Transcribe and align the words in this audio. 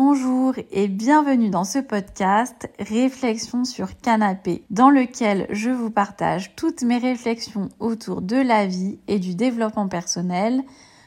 Bonjour 0.00 0.54
et 0.70 0.86
bienvenue 0.86 1.50
dans 1.50 1.64
ce 1.64 1.80
podcast 1.80 2.70
Réflexion 2.78 3.64
sur 3.64 3.98
canapé, 3.98 4.62
dans 4.70 4.90
lequel 4.90 5.48
je 5.50 5.70
vous 5.70 5.90
partage 5.90 6.54
toutes 6.54 6.82
mes 6.82 6.98
réflexions 6.98 7.68
autour 7.80 8.22
de 8.22 8.36
la 8.36 8.64
vie 8.64 9.00
et 9.08 9.18
du 9.18 9.34
développement 9.34 9.88
personnel 9.88 10.62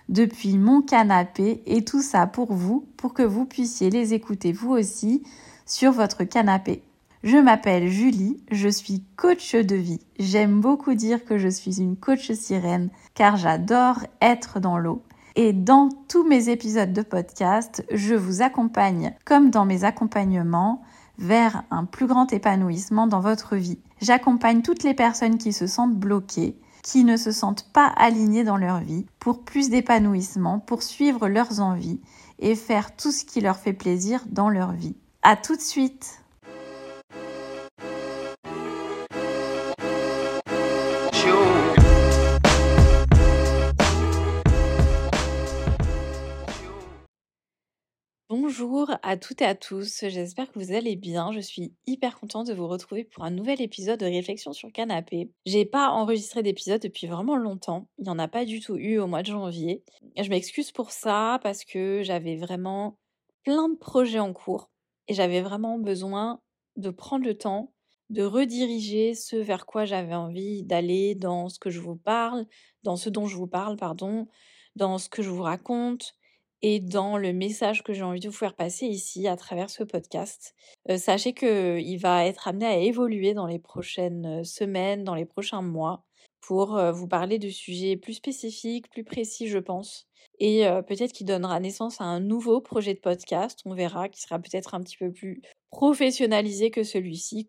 depuis 0.10 0.58
mon 0.58 0.82
canapé 0.82 1.64
et 1.68 1.86
tout 1.86 2.02
ça 2.02 2.28
pour 2.28 2.52
vous, 2.52 2.86
pour 2.98 3.14
que 3.14 3.24
vous 3.24 3.46
puissiez 3.46 3.90
les 3.90 4.14
écouter 4.14 4.52
vous 4.52 4.72
aussi 4.72 5.24
sur 5.66 5.94
votre 5.94 6.26
canapé. 6.26 6.84
Je 7.24 7.38
m'appelle 7.38 7.88
Julie, 7.88 8.44
je 8.52 8.68
suis 8.68 9.06
coach 9.16 9.56
de 9.56 9.76
vie. 9.78 10.02
J'aime 10.20 10.60
beaucoup 10.60 10.96
dire 10.96 11.24
que 11.24 11.38
je 11.38 11.48
suis 11.48 11.80
une 11.80 11.96
coach 11.96 12.30
sirène 12.34 12.90
car 13.14 13.38
j'adore 13.38 14.00
être 14.20 14.60
dans 14.60 14.78
l'eau. 14.78 15.02
Et 15.36 15.54
dans 15.54 15.90
tous 16.10 16.28
mes 16.28 16.50
épisodes 16.50 16.92
de 16.92 17.02
podcast, 17.02 17.86
je 17.92 18.16
vous 18.16 18.42
accompagne, 18.42 19.16
comme 19.26 19.50
dans 19.50 19.66
mes 19.66 19.86
accompagnements, 19.86 20.82
vers 21.18 21.64
un 21.72 21.86
plus 21.86 22.08
grand 22.08 22.34
épanouissement 22.34 23.08
dans 23.08 23.22
votre 23.22 23.56
vie. 23.56 23.80
J'accompagne 24.02 24.62
toutes 24.62 24.84
les 24.84 24.94
personnes 24.94 25.38
qui 25.38 25.54
se 25.54 25.68
sentent 25.68 25.96
bloquées, 25.96 26.60
qui 26.84 27.04
ne 27.04 27.16
se 27.16 27.32
sentent 27.32 27.72
pas 27.72 27.88
alignées 27.88 28.44
dans 28.44 28.58
leur 28.58 28.80
vie, 28.80 29.06
pour 29.20 29.44
plus 29.44 29.70
d'épanouissement, 29.70 30.60
pour 30.60 30.84
suivre 30.84 31.30
leurs 31.30 31.62
envies 31.62 32.02
et 32.40 32.56
faire 32.56 32.96
tout 32.96 33.12
ce 33.12 33.24
qui 33.24 33.40
leur 33.40 33.58
fait 33.58 33.74
plaisir 33.74 34.26
dans 34.30 34.50
leur 34.50 34.74
vie. 34.74 34.96
À 35.22 35.38
tout 35.38 35.56
de 35.56 35.62
suite! 35.62 36.21
Bonjour 48.62 48.92
à 49.02 49.18
toutes 49.18 49.42
et 49.42 49.46
à 49.46 49.56
tous, 49.56 50.06
j'espère 50.08 50.52
que 50.52 50.60
vous 50.60 50.72
allez 50.72 50.96
bien. 50.96 51.32
Je 51.32 51.40
suis 51.40 51.74
hyper 51.88 52.20
contente 52.20 52.46
de 52.46 52.54
vous 52.54 52.68
retrouver 52.68 53.04
pour 53.04 53.24
un 53.24 53.32
nouvel 53.32 53.60
épisode 53.60 54.00
de 54.00 54.06
Réflexion 54.06 54.54
sur 54.54 54.72
Canapé. 54.72 55.32
J'ai 55.48 55.66
pas 55.66 55.90
enregistré 55.90 56.44
d'épisode 56.44 56.80
depuis 56.80 57.08
vraiment 57.08 57.38
longtemps, 57.38 57.88
il 57.98 58.04
n'y 58.04 58.12
en 58.12 58.20
a 58.20 58.28
pas 58.28 58.46
du 58.46 58.60
tout 58.60 58.76
eu 58.76 59.00
au 59.00 59.08
mois 59.08 59.24
de 59.24 59.32
janvier. 59.32 59.84
Je 60.16 60.30
m'excuse 60.30 60.72
pour 60.72 60.92
ça 60.92 61.40
parce 61.42 61.66
que 61.66 62.02
j'avais 62.04 62.36
vraiment 62.36 63.00
plein 63.44 63.68
de 63.68 63.78
projets 63.78 64.20
en 64.20 64.32
cours 64.32 64.70
et 65.08 65.16
j'avais 65.16 65.42
vraiment 65.42 65.80
besoin 65.80 66.40
de 66.76 66.92
prendre 66.92 67.26
le 67.26 67.36
temps 67.36 67.74
de 68.12 68.22
rediriger 68.22 69.16
ce 69.16 69.38
vers 69.38 69.66
quoi 69.66 69.86
j'avais 69.86 70.14
envie 70.14 70.62
d'aller 70.62 71.16
dans 71.16 71.50
ce 71.50 71.58
que 71.58 71.72
je 71.72 71.80
vous 71.80 71.96
parle, 71.96 72.46
dans 72.84 72.96
ce 72.96 73.10
dont 73.10 73.26
je 73.26 73.38
vous 73.38 73.48
parle, 73.48 73.76
pardon, 73.76 74.28
dans 74.76 75.00
ce 75.00 75.10
que 75.10 75.24
je 75.24 75.32
vous 75.32 75.42
raconte 75.42 76.14
et 76.62 76.80
dans 76.80 77.18
le 77.18 77.34
message 77.34 77.84
que 77.84 77.94
j'ai 77.94 78.04
envie 78.04 78.20
de 78.20 78.30
vous 78.30 78.36
faire 78.36 78.56
passer 78.56 78.86
ici 78.86 79.28
à 79.28 79.36
travers 79.36 79.70
ce 79.70 79.84
podcast. 79.84 80.54
Euh, 80.90 80.98
sachez 80.98 81.34
qu'il 81.34 82.00
va 82.00 82.26
être 82.26 82.48
amené 82.48 82.66
à 82.66 82.78
évoluer 82.78 83.34
dans 83.34 83.48
les 83.48 83.60
prochaines 83.60 84.44
semaines, 84.44 85.04
dans 85.04 85.16
les 85.16 85.26
prochains 85.26 85.62
mois, 85.62 86.04
pour 86.42 86.78
euh, 86.78 86.92
vous 86.92 87.08
parler 87.08 87.40
de 87.40 87.50
sujets 87.50 87.98
plus 87.98 88.14
spécifiques, 88.14 88.90
plus 88.90 89.04
précis, 89.04 89.48
je 89.48 89.60
pense. 89.60 90.08
Et 90.40 90.68
euh, 90.68 90.82
peut-être 90.82 91.14
qu'il 91.14 91.28
donnera 91.28 91.60
naissance 91.60 92.02
à 92.02 92.06
un 92.06 92.20
nouveau 92.20 92.62
projet 92.62 92.94
de 92.94 93.00
podcast, 93.00 93.62
on 93.66 93.74
verra, 93.74 94.10
qui 94.10 94.22
sera 94.22 94.40
peut-être 94.40 94.74
un 94.74 94.82
petit 94.82 94.98
peu 94.98 95.12
plus 95.12 95.42
professionnalisé 95.70 96.72
que 96.72 96.84
celui-ci, 96.84 97.48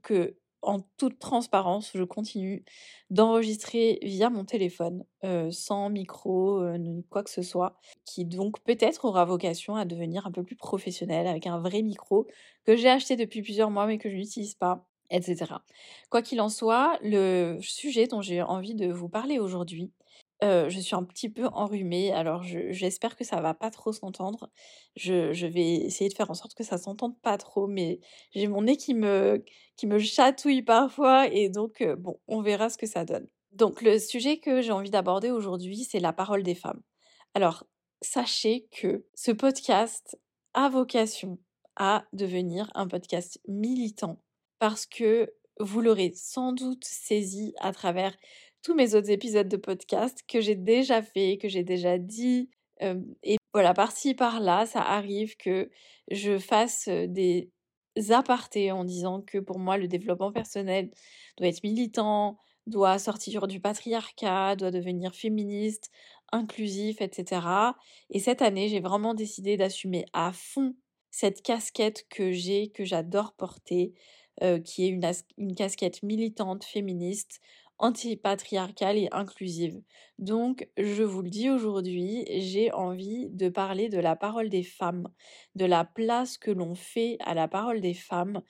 en 0.63 0.81
toute 0.97 1.19
transparence, 1.19 1.91
je 1.95 2.05
continue 2.05 2.65
d'enregistrer 3.11 3.99
via 4.03 4.31
mon 4.31 4.45
téléphone, 4.45 5.05
sans 5.51 5.91
micro, 5.91 6.63
quoi 7.11 7.23
que 7.23 7.31
ce 7.31 7.43
soit, 7.43 7.79
qui 8.05 8.25
donc 8.25 8.61
peut-être 8.63 9.05
aura 9.05 9.25
vocation 9.25 9.77
à 9.77 9.85
devenir 9.85 10.27
un 10.27 10.33
peu 10.33 10.43
plus 10.45 10.57
professionnel 10.57 11.27
avec 11.27 11.47
un 11.47 11.59
vrai 11.61 11.83
micro 11.83 12.27
que 12.65 12.77
j'ai 12.77 12.89
acheté 12.89 13.17
depuis 13.17 13.43
plusieurs 13.43 13.71
mois 13.71 13.87
mais 13.87 13.99
que 13.99 14.09
je 14.09 14.17
n'utilise 14.17 14.55
pas, 14.55 14.87
etc. 15.11 15.63
Quoi 16.11 16.23
qu'il 16.23 16.41
en 16.41 16.49
soit, 16.49 16.99
le 17.03 17.59
sujet 17.61 18.07
dont 18.07 18.23
j'ai 18.23 18.43
envie 18.43 18.75
de 18.75 18.91
vous 18.93 19.09
parler 19.09 19.39
aujourd'hui, 19.39 19.93
je 20.43 20.81
suis 20.81 20.95
un 20.95 21.05
petit 21.05 21.29
peu 21.29 21.47
enrhumée, 21.53 22.13
alors 22.13 22.43
j'espère 22.43 23.17
que 23.17 23.25
ça 23.25 23.41
va 23.41 23.55
pas 23.55 23.71
trop 23.71 23.93
s'entendre. 23.93 24.51
Je, 24.97 25.47
vais 25.47 25.75
essayer 25.75 26.11
de 26.11 26.15
faire 26.15 26.31
en 26.31 26.35
sorte 26.35 26.55
que 26.55 26.65
ça 26.65 26.79
s'entende 26.79 27.19
pas 27.21 27.39
trop, 27.39 27.67
mais 27.67 28.01
j'ai 28.33 28.49
mon 28.49 28.63
nez 28.63 28.77
qui 28.77 28.95
me, 28.95 29.45
qui 29.77 29.87
me 29.87 29.99
chatouille 29.99 30.63
parfois, 30.63 31.29
et 31.29 31.49
donc 31.49 31.83
bon, 31.99 32.19
on 32.27 32.43
verra 32.43 32.71
ce 32.71 32.79
que 32.79 32.87
ça 32.87 33.05
donne. 33.05 33.29
Donc 33.53 33.83
le 33.83 33.99
sujet 33.99 34.39
que 34.39 34.63
j'ai 34.63 34.73
envie 34.73 34.91
d'aborder 34.91 35.31
aujourd'hui, 35.31 35.85
c'est 35.85 36.01
la 36.01 36.13
parole 36.13 36.43
des 36.43 36.55
femmes. 36.55 36.83
Alors, 37.35 37.65
sachez 38.01 38.67
que 38.73 39.07
ce 39.15 39.31
podcast 39.31 40.19
a 40.55 40.69
vocation 40.69 41.39
à 41.77 42.05
devenir 42.13 42.71
un 42.75 42.89
podcast 42.89 43.41
militant, 43.47 44.23
parce 44.59 44.87
que 44.87 45.33
vous 45.61 45.81
l'aurez 45.81 46.13
sans 46.15 46.53
doute 46.53 46.85
saisi 46.85 47.55
à 47.59 47.73
travers 47.73 48.17
tous 48.63 48.75
mes 48.75 48.95
autres 48.95 49.11
épisodes 49.11 49.49
de 49.49 49.57
podcast 49.57 50.23
que 50.29 50.41
j'ai 50.41 50.55
déjà 50.55 51.03
fait, 51.03 51.39
que 51.39 51.49
j'ai 51.49 51.65
déjà 51.65 51.99
dit. 51.99 52.51
et 53.23 53.37
voilà, 53.53 53.75
par-ci, 53.75 54.15
par-là, 54.15 54.67
ça 54.67 54.81
arrive 54.81 55.37
que 55.37 55.71
je 56.11 56.39
fasse 56.39 56.89
des 56.89 57.51
apartés 58.11 58.73
en 58.73 58.85
disant 58.85 59.21
que 59.21 59.39
pour 59.39 59.59
moi, 59.59 59.77
le 59.77 59.89
développement 59.89 60.33
personnel 60.33 60.91
doit 61.37 61.49
être 61.49 61.63
militant, 61.63 62.39
doit 62.67 62.99
sortir 62.99 63.47
du 63.47 63.61
patriarcat, 63.61 64.57
doit 64.57 64.71
devenir 64.71 65.15
féministe, 65.15 65.91
inclusif, 66.33 67.01
etc. 67.01 67.75
Et 68.11 68.19
cette 68.19 68.43
année, 68.43 68.69
j'ai 68.69 68.81
vraiment 68.81 69.15
décidé 69.15 69.57
d'assumer 69.57 70.07
à 70.13 70.33
fond 70.33 70.75
cette 71.11 71.43
casquette 71.43 72.07
que 72.09 72.33
j'ai, 72.33 72.71
que 72.71 72.85
j'adore 72.85 73.35
porter, 73.35 73.93
qui 74.65 74.85
est 74.85 74.89
une, 74.89 75.09
une 75.37 75.55
casquette 75.55 76.03
militante, 76.03 76.65
féministe, 76.65 77.41
antipatriarcale 77.83 78.97
et 78.99 79.09
inclusive. 79.13 79.83
Donc, 80.19 80.69
je 80.79 81.03
vous 81.03 81.23
le 81.23 81.31
dis 81.31 81.51
aujourd'hui, 81.51 82.25
j'ai 82.41 82.73
envie 82.73 83.29
de 83.31 83.51
parler 83.51 83.91
de 83.91 83.99
la 83.99 84.17
parole 84.17 84.49
des 84.49 84.63
femmes, 84.63 85.09
de 85.57 85.67
la 85.67 85.85
place 85.85 86.39
que 86.39 86.51
l'on 86.51 86.75
fait 86.75 87.19
à 87.21 87.35
la 87.35 87.49
parole 87.49 87.83
des 87.83 87.95
femmes 87.95 88.43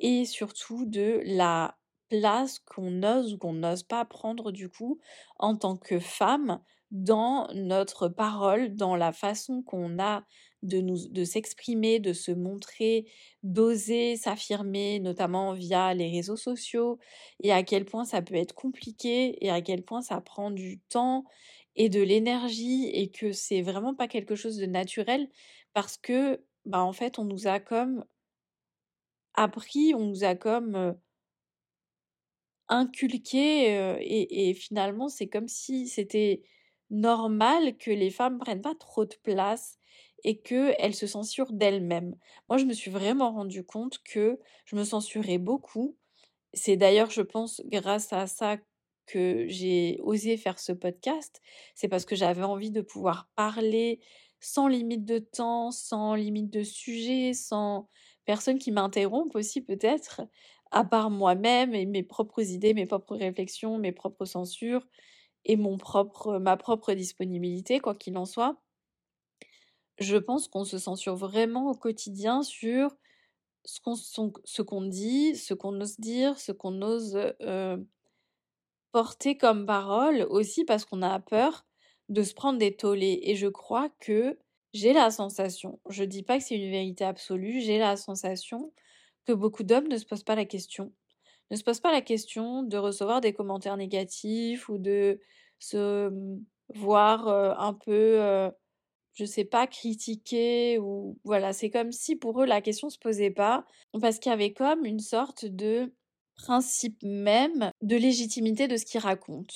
et 0.00 0.24
surtout 0.24 0.86
de 0.86 1.20
la 1.24 1.76
place 2.08 2.58
qu'on 2.58 3.02
ose 3.02 3.34
ou 3.34 3.38
qu'on 3.38 3.52
n'ose 3.54 3.82
pas 3.82 4.04
prendre 4.04 4.50
du 4.52 4.70
coup 4.70 4.98
en 5.38 5.56
tant 5.56 5.76
que 5.76 5.98
femme 5.98 6.60
dans 6.90 7.48
notre 7.54 8.08
parole, 8.08 8.74
dans 8.74 8.96
la 8.96 9.12
façon 9.12 9.62
qu'on 9.62 9.98
a 9.98 10.24
de, 10.62 10.80
nous, 10.80 11.08
de 11.08 11.24
s'exprimer, 11.24 12.00
de 12.00 12.12
se 12.12 12.32
montrer, 12.32 13.06
d'oser 13.42 14.16
s'affirmer, 14.16 15.00
notamment 15.00 15.52
via 15.54 15.94
les 15.94 16.10
réseaux 16.10 16.36
sociaux, 16.36 16.98
et 17.42 17.52
à 17.52 17.62
quel 17.62 17.84
point 17.84 18.04
ça 18.04 18.22
peut 18.22 18.34
être 18.34 18.54
compliqué, 18.54 19.44
et 19.44 19.50
à 19.50 19.60
quel 19.62 19.82
point 19.84 20.02
ça 20.02 20.20
prend 20.20 20.50
du 20.50 20.80
temps 20.88 21.24
et 21.76 21.88
de 21.88 22.00
l'énergie, 22.02 22.88
et 22.92 23.10
que 23.10 23.32
c'est 23.32 23.62
vraiment 23.62 23.94
pas 23.94 24.08
quelque 24.08 24.34
chose 24.34 24.56
de 24.56 24.66
naturel, 24.66 25.28
parce 25.74 25.96
que, 25.96 26.42
bah, 26.64 26.82
en 26.82 26.92
fait, 26.92 27.18
on 27.18 27.24
nous 27.24 27.46
a 27.46 27.60
comme 27.60 28.04
appris, 29.34 29.94
on 29.94 30.04
nous 30.04 30.24
a 30.24 30.34
comme 30.34 30.96
inculqué, 32.68 33.96
et, 34.00 34.50
et 34.50 34.54
finalement, 34.54 35.08
c'est 35.08 35.28
comme 35.28 35.48
si 35.48 35.86
c'était 35.88 36.42
normal 36.90 37.76
que 37.78 37.90
les 37.90 38.10
femmes 38.10 38.38
prennent 38.38 38.62
pas 38.62 38.74
trop 38.74 39.04
de 39.04 39.14
place 39.22 39.77
et 40.24 40.40
qu'elles 40.40 40.94
se 40.94 41.06
censurent 41.06 41.52
d'elles-mêmes. 41.52 42.16
Moi, 42.48 42.58
je 42.58 42.64
me 42.64 42.72
suis 42.72 42.90
vraiment 42.90 43.32
rendu 43.32 43.64
compte 43.64 43.98
que 44.04 44.38
je 44.64 44.76
me 44.76 44.84
censurais 44.84 45.38
beaucoup. 45.38 45.96
C'est 46.54 46.76
d'ailleurs, 46.76 47.10
je 47.10 47.22
pense, 47.22 47.62
grâce 47.66 48.12
à 48.12 48.26
ça 48.26 48.58
que 49.06 49.46
j'ai 49.48 49.98
osé 50.02 50.36
faire 50.36 50.58
ce 50.58 50.72
podcast. 50.72 51.40
C'est 51.74 51.88
parce 51.88 52.04
que 52.04 52.16
j'avais 52.16 52.42
envie 52.42 52.70
de 52.70 52.80
pouvoir 52.82 53.28
parler 53.36 54.00
sans 54.40 54.68
limite 54.68 55.04
de 55.04 55.18
temps, 55.18 55.70
sans 55.70 56.14
limite 56.14 56.50
de 56.50 56.62
sujet, 56.62 57.32
sans 57.34 57.88
personne 58.24 58.58
qui 58.58 58.70
m'interrompe 58.72 59.34
aussi 59.34 59.62
peut-être, 59.62 60.22
à 60.70 60.84
part 60.84 61.10
moi-même 61.10 61.74
et 61.74 61.86
mes 61.86 62.02
propres 62.02 62.42
idées, 62.42 62.74
mes 62.74 62.86
propres 62.86 63.16
réflexions, 63.16 63.78
mes 63.78 63.92
propres 63.92 64.26
censures 64.26 64.86
et 65.44 65.56
mon 65.56 65.78
propre, 65.78 66.38
ma 66.38 66.56
propre 66.56 66.94
disponibilité, 66.94 67.80
quoi 67.80 67.94
qu'il 67.94 68.16
en 68.18 68.26
soit 68.26 68.60
je 69.98 70.16
pense 70.16 70.48
qu'on 70.48 70.64
se 70.64 70.78
censure 70.78 71.16
vraiment 71.16 71.70
au 71.70 71.74
quotidien 71.74 72.42
sur 72.42 72.96
ce 73.64 73.80
qu'on 74.62 74.82
dit, 74.82 75.36
ce 75.36 75.54
qu'on 75.54 75.80
ose 75.80 75.98
dire, 75.98 76.38
ce 76.38 76.52
qu'on 76.52 76.80
ose 76.82 77.18
porter 78.92 79.36
comme 79.36 79.66
parole, 79.66 80.26
aussi 80.30 80.64
parce 80.64 80.84
qu'on 80.84 81.02
a 81.02 81.20
peur 81.20 81.66
de 82.08 82.22
se 82.22 82.34
prendre 82.34 82.58
des 82.58 82.74
tollés. 82.74 83.20
Et 83.24 83.36
je 83.36 83.46
crois 83.48 83.90
que 84.00 84.38
j'ai 84.72 84.92
la 84.92 85.10
sensation, 85.10 85.80
je 85.88 86.04
dis 86.04 86.22
pas 86.22 86.38
que 86.38 86.44
c'est 86.44 86.56
une 86.56 86.70
vérité 86.70 87.04
absolue, 87.04 87.60
j'ai 87.60 87.78
la 87.78 87.96
sensation 87.96 88.72
que 89.26 89.32
beaucoup 89.32 89.62
d'hommes 89.62 89.88
ne 89.88 89.96
se 89.96 90.06
posent 90.06 90.24
pas 90.24 90.34
la 90.34 90.44
question. 90.44 90.92
Ne 91.50 91.56
se 91.56 91.64
posent 91.64 91.80
pas 91.80 91.92
la 91.92 92.02
question 92.02 92.62
de 92.62 92.76
recevoir 92.76 93.20
des 93.20 93.32
commentaires 93.32 93.76
négatifs 93.76 94.68
ou 94.68 94.78
de 94.78 95.20
se 95.58 96.08
mmh, 96.08 96.44
voir 96.74 97.28
un 97.28 97.74
peu 97.74 98.50
je 99.18 99.24
sais 99.24 99.44
pas, 99.44 99.66
critiquer 99.66 100.78
ou 100.78 101.18
voilà, 101.24 101.52
c'est 101.52 101.70
comme 101.70 101.90
si 101.92 102.14
pour 102.16 102.40
eux 102.42 102.46
la 102.46 102.60
question 102.60 102.88
se 102.88 102.98
posait 102.98 103.30
pas 103.32 103.64
parce 104.00 104.18
qu'il 104.18 104.30
y 104.30 104.32
avait 104.32 104.52
comme 104.52 104.84
une 104.84 105.00
sorte 105.00 105.44
de 105.44 105.92
principe 106.36 107.02
même 107.02 107.72
de 107.82 107.96
légitimité 107.96 108.68
de 108.68 108.76
ce 108.76 108.86
qu'ils 108.86 109.00
racontent. 109.00 109.54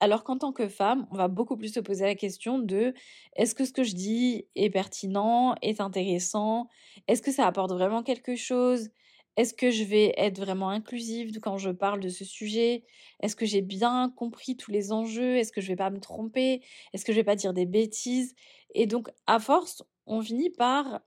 Alors 0.00 0.24
qu'en 0.24 0.38
tant 0.38 0.52
que 0.52 0.68
femme, 0.68 1.06
on 1.10 1.16
va 1.16 1.28
beaucoup 1.28 1.56
plus 1.56 1.74
se 1.74 1.80
poser 1.80 2.04
la 2.06 2.14
question 2.14 2.58
de 2.58 2.94
est-ce 3.36 3.54
que 3.54 3.64
ce 3.64 3.72
que 3.72 3.82
je 3.84 3.94
dis 3.94 4.46
est 4.54 4.70
pertinent, 4.70 5.54
est 5.60 5.80
intéressant, 5.80 6.68
est-ce 7.08 7.20
que 7.22 7.32
ça 7.32 7.46
apporte 7.46 7.72
vraiment 7.72 8.02
quelque 8.02 8.36
chose, 8.36 8.88
est-ce 9.38 9.54
que 9.54 9.70
je 9.70 9.84
vais 9.84 10.12
être 10.16 10.40
vraiment 10.40 10.68
inclusive 10.68 11.38
quand 11.40 11.58
je 11.58 11.70
parle 11.70 12.00
de 12.00 12.08
ce 12.08 12.24
sujet? 12.24 12.82
Est-ce 13.20 13.36
que 13.36 13.46
j'ai 13.46 13.62
bien 13.62 14.12
compris 14.16 14.56
tous 14.56 14.72
les 14.72 14.90
enjeux? 14.92 15.36
Est-ce 15.36 15.52
que 15.52 15.60
je 15.60 15.68
vais 15.68 15.76
pas 15.76 15.90
me 15.90 16.00
tromper? 16.00 16.60
Est-ce 16.92 17.04
que 17.04 17.12
je 17.12 17.18
vais 17.18 17.24
pas 17.24 17.36
dire 17.36 17.54
des 17.54 17.64
bêtises? 17.64 18.34
Et 18.74 18.86
donc, 18.86 19.08
à 19.28 19.38
force, 19.38 19.84
on 20.06 20.20
finit 20.22 20.50
par 20.50 21.02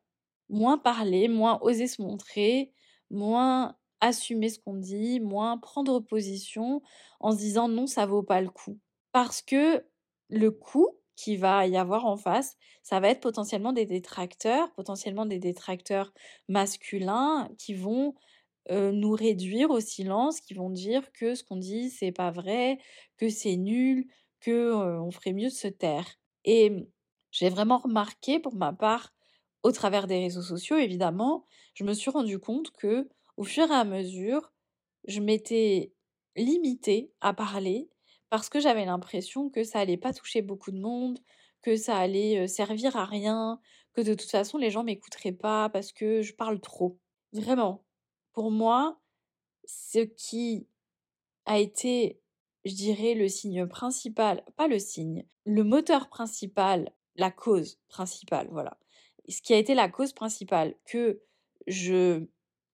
moins 0.47 0.77
parler, 0.77 1.27
moins 1.27 1.59
oser 1.61 1.87
se 1.87 2.01
montrer, 2.01 2.71
moins 3.09 3.77
assumer 3.99 4.47
ce 4.47 4.59
qu'on 4.59 4.75
dit, 4.75 5.19
moins 5.19 5.57
prendre 5.57 5.99
position 5.99 6.81
en 7.19 7.33
se 7.33 7.37
disant 7.37 7.67
non, 7.67 7.85
ça 7.85 8.05
vaut 8.05 8.23
pas 8.23 8.39
le 8.39 8.49
coup. 8.49 8.79
Parce 9.11 9.41
que 9.41 9.85
le 10.29 10.51
coup 10.51 10.87
qui 11.21 11.38
va 11.38 11.68
y 11.68 11.77
avoir 11.77 12.06
en 12.06 12.18
face, 12.18 12.56
ça 12.83 13.00
va 13.00 13.09
être 13.09 13.21
potentiellement 13.21 13.73
des 13.73 13.85
détracteurs, 13.85 14.71
potentiellement 14.73 15.25
des 15.27 15.39
détracteurs 15.39 16.13
masculins 16.50 17.50
qui 17.59 17.73
vont 17.75 18.15
nous 18.69 19.12
réduire 19.12 19.71
au 19.71 19.79
silence, 19.79 20.39
qui 20.39 20.53
vont 20.53 20.69
dire 20.69 21.12
que 21.13 21.35
ce 21.35 21.44
qu'on 21.44 21.57
dit 21.57 21.89
c'est 21.89 22.12
pas 22.12 22.31
vrai, 22.31 22.79
que 23.18 23.29
c'est 23.29 23.57
nul, 23.57 24.07
que 24.39 24.73
on 24.73 25.12
ferait 25.12 25.33
mieux 25.33 25.50
de 25.50 25.53
se 25.53 25.68
taire. 25.68 26.07
Et 26.45 26.71
j'ai 27.31 27.50
vraiment 27.50 27.79
remarqué 27.79 28.39
pour 28.39 28.56
ma 28.56 28.74
part, 28.74 29.13
au 29.63 29.71
travers 29.71 30.07
des 30.07 30.19
réseaux 30.19 30.41
sociaux 30.44 30.77
évidemment, 30.77 31.45
je 31.75 31.83
me 31.83 31.94
suis 31.94 32.12
rendu 32.12 32.39
compte 32.39 32.71
que 32.71 33.09
au 33.38 33.44
fur 33.44 33.69
et 33.71 33.75
à 33.75 33.83
mesure, 33.83 34.53
je 35.07 35.19
m'étais 35.21 35.94
limitée 36.35 37.13
à 37.21 37.33
parler 37.33 37.90
parce 38.31 38.49
que 38.49 38.61
j'avais 38.61 38.85
l'impression 38.85 39.51
que 39.51 39.63
ça 39.65 39.79
allait 39.81 39.97
pas 39.97 40.13
toucher 40.13 40.41
beaucoup 40.41 40.71
de 40.71 40.79
monde, 40.79 41.19
que 41.61 41.77
ça 41.77 41.97
allait 41.97 42.47
servir 42.47 42.97
à 42.97 43.05
rien, 43.05 43.61
que 43.93 44.01
de 44.01 44.15
toute 44.15 44.31
façon 44.31 44.57
les 44.57 44.71
gens 44.71 44.83
m'écouteraient 44.85 45.33
pas 45.33 45.69
parce 45.69 45.93
que 45.93 46.23
je 46.23 46.33
parle 46.33 46.61
trop. 46.61 46.99
Vraiment. 47.33 47.85
Pour 48.33 48.51
moi, 48.51 49.01
ce 49.65 49.99
qui 49.99 50.67
a 51.45 51.59
été, 51.59 52.21
je 52.65 52.73
dirais, 52.73 53.15
le 53.15 53.27
signe 53.29 53.67
principal, 53.67 54.43
pas 54.57 54.67
le 54.67 54.79
signe, 54.79 55.25
le 55.45 55.63
moteur 55.63 56.09
principal, 56.09 56.91
la 57.15 57.31
cause 57.31 57.79
principale, 57.89 58.47
voilà. 58.51 58.77
Ce 59.29 59.41
qui 59.41 59.53
a 59.53 59.57
été 59.57 59.75
la 59.75 59.89
cause 59.89 60.13
principale 60.13 60.75
que 60.85 61.21
je 61.67 62.27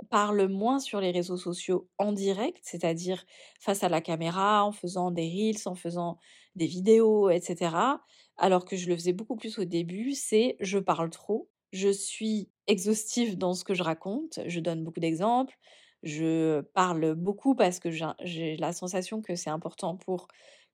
parle 0.10 0.48
moins 0.48 0.80
sur 0.80 1.02
les 1.02 1.12
réseaux 1.12 1.38
sociaux 1.38 1.90
en 1.98 2.12
direct, 2.14 2.60
c'est-à-dire 2.64 3.26
face 3.60 3.84
à 3.84 3.90
la 3.90 4.02
caméra, 4.02 4.64
en 4.64 4.72
faisant 4.72 5.12
des 5.12 5.28
reels, 5.30 5.68
en 5.68 5.76
faisant 5.76 6.18
des 6.56 6.68
vidéos, 6.68 7.30
etc. 7.30 8.02
Alors 8.38 8.66
que 8.66 8.76
je 8.78 8.88
le 8.90 8.96
faisais 8.96 9.14
beaucoup 9.14 9.36
plus 9.36 9.58
au 9.60 9.66
début, 9.66 10.14
c'est 10.14 10.56
je 10.60 10.78
parle 10.80 11.10
trop, 11.10 11.50
je 11.72 11.90
suis 11.90 12.50
exhaustive 12.68 13.38
dans 13.38 13.54
ce 13.54 13.64
que 13.64 13.74
je 13.74 13.84
raconte, 13.84 14.40
je 14.46 14.60
donne 14.60 14.84
beaucoup 14.84 15.00
d'exemples, 15.00 15.56
je 16.04 16.62
parle 16.74 17.16
beaucoup 17.16 17.56
parce 17.56 17.80
que 17.80 17.90
j'ai 18.24 18.58
la 18.58 18.74
sensation 18.74 19.22
que 19.22 19.36
c'est 19.36 19.50
important 19.50 19.98
pour 19.98 20.28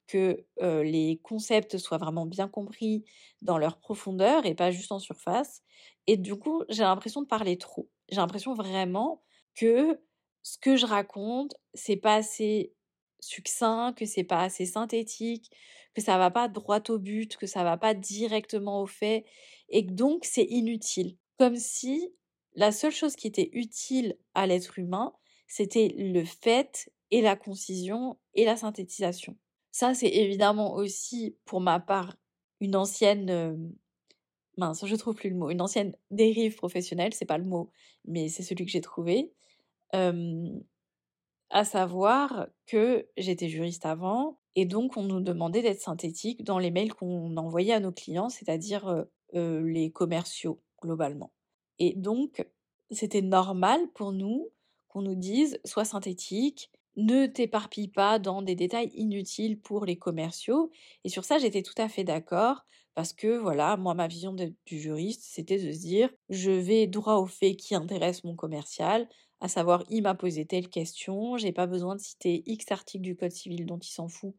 que 0.07 0.45
les 0.61 1.19
concepts 1.23 1.77
soient 1.77 1.97
vraiment 1.97 2.25
bien 2.25 2.47
compris 2.49 3.05
dans 3.41 3.57
leur 3.57 3.79
profondeur 3.79 4.45
et 4.45 4.55
pas 4.55 4.71
juste 4.71 4.91
en 4.91 4.99
surface. 4.99 5.61
Et 6.07 6.17
du 6.17 6.35
coup, 6.35 6.63
j'ai 6.69 6.83
l'impression 6.83 7.21
de 7.21 7.27
parler 7.27 7.57
trop. 7.57 7.89
J'ai 8.09 8.17
l'impression 8.17 8.53
vraiment 8.53 9.23
que 9.55 9.99
ce 10.41 10.57
que 10.57 10.75
je 10.75 10.85
raconte, 10.85 11.55
c'est 11.73 11.95
pas 11.95 12.15
assez 12.15 12.73
succinct, 13.19 13.93
que 13.93 14.05
c'est 14.05 14.23
pas 14.23 14.41
assez 14.41 14.65
synthétique, 14.65 15.49
que 15.93 16.01
ça 16.01 16.17
va 16.17 16.31
pas 16.31 16.47
droit 16.47 16.81
au 16.89 16.99
but, 16.99 17.37
que 17.37 17.47
ça 17.47 17.63
va 17.63 17.77
pas 17.77 17.93
directement 17.93 18.81
au 18.81 18.85
fait, 18.85 19.25
et 19.69 19.85
que 19.85 19.91
donc 19.91 20.25
c'est 20.25 20.43
inutile. 20.43 21.17
Comme 21.39 21.55
si 21.55 22.13
la 22.55 22.71
seule 22.71 22.91
chose 22.91 23.15
qui 23.15 23.27
était 23.27 23.49
utile 23.53 24.17
à 24.33 24.45
l'être 24.47 24.77
humain, 24.77 25.13
c'était 25.47 25.93
le 25.97 26.23
fait 26.23 26.91
et 27.11 27.21
la 27.21 27.35
concision 27.35 28.17
et 28.33 28.45
la 28.45 28.57
synthétisation. 28.57 29.37
Ça, 29.71 29.93
c'est 29.93 30.09
évidemment 30.09 30.73
aussi, 30.75 31.37
pour 31.45 31.61
ma 31.61 31.79
part, 31.79 32.15
une 32.59 32.75
ancienne 32.75 33.73
mince, 34.57 34.85
je 34.85 34.95
trouve 34.95 35.15
plus 35.15 35.29
le 35.29 35.35
mot, 35.35 35.49
une 35.49 35.61
ancienne 35.61 35.95
dérive 36.11 36.55
professionnelle, 36.55 37.13
c'est 37.13 37.25
pas 37.25 37.37
le 37.37 37.45
mot, 37.45 37.71
mais 38.05 38.29
c'est 38.29 38.43
celui 38.43 38.65
que 38.65 38.71
j'ai 38.71 38.81
trouvé. 38.81 39.31
à 41.49 41.65
savoir 41.65 42.47
que 42.65 43.07
j'étais 43.15 43.47
juriste 43.47 43.85
avant 43.85 44.39
et 44.55 44.65
donc 44.65 44.97
on 44.97 45.03
nous 45.03 45.21
demandait 45.21 45.61
d'être 45.61 45.81
synthétique 45.81 46.43
dans 46.43 46.59
les 46.59 46.71
mails 46.71 46.93
qu'on 46.93 47.37
envoyait 47.37 47.73
à 47.73 47.79
nos 47.79 47.91
clients, 47.91 48.29
c'est-à-dire 48.29 49.05
les 49.33 49.91
commerciaux 49.91 50.61
globalement. 50.81 51.31
Et 51.79 51.93
donc 51.95 52.45
c'était 52.91 53.21
normal 53.21 53.79
pour 53.93 54.11
nous 54.11 54.49
qu'on 54.87 55.01
nous 55.01 55.15
dise 55.15 55.59
sois 55.65 55.85
synthétique, 55.85 56.71
ne 56.95 57.25
t'éparpille 57.25 57.87
pas 57.87 58.19
dans 58.19 58.43
des 58.43 58.55
détails 58.55 58.91
inutiles 58.93 59.59
pour 59.59 59.85
les 59.85 59.97
commerciaux. 59.97 60.69
Et 61.03 61.09
sur 61.09 61.23
ça, 61.23 61.39
j'étais 61.39 61.63
tout 61.63 61.73
à 61.77 61.89
fait 61.89 62.03
d'accord 62.03 62.65
parce 62.95 63.13
que 63.13 63.37
voilà, 63.37 63.77
moi, 63.77 63.93
ma 63.93 64.07
vision 64.07 64.33
du 64.33 64.55
juriste, 64.79 65.23
c'était 65.23 65.57
de 65.57 65.71
se 65.71 65.79
dire, 65.79 66.09
je 66.29 66.51
vais 66.51 66.87
droit 66.87 67.15
au 67.15 67.25
fait 67.25 67.55
qui 67.55 67.75
intéresse 67.75 68.23
mon 68.23 68.35
commercial, 68.35 69.07
à 69.41 69.47
savoir, 69.47 69.83
il 69.89 70.03
m'a 70.03 70.15
posé 70.15 70.45
telle 70.45 70.69
question, 70.69 71.37
j'ai 71.37 71.51
pas 71.51 71.67
besoin 71.67 71.95
de 71.95 72.01
citer 72.01 72.43
X 72.45 72.71
article 72.71 73.03
du 73.03 73.15
Code 73.15 73.31
civil 73.31 73.65
dont 73.65 73.79
il 73.79 73.91
s'en 73.91 74.07
fout, 74.07 74.35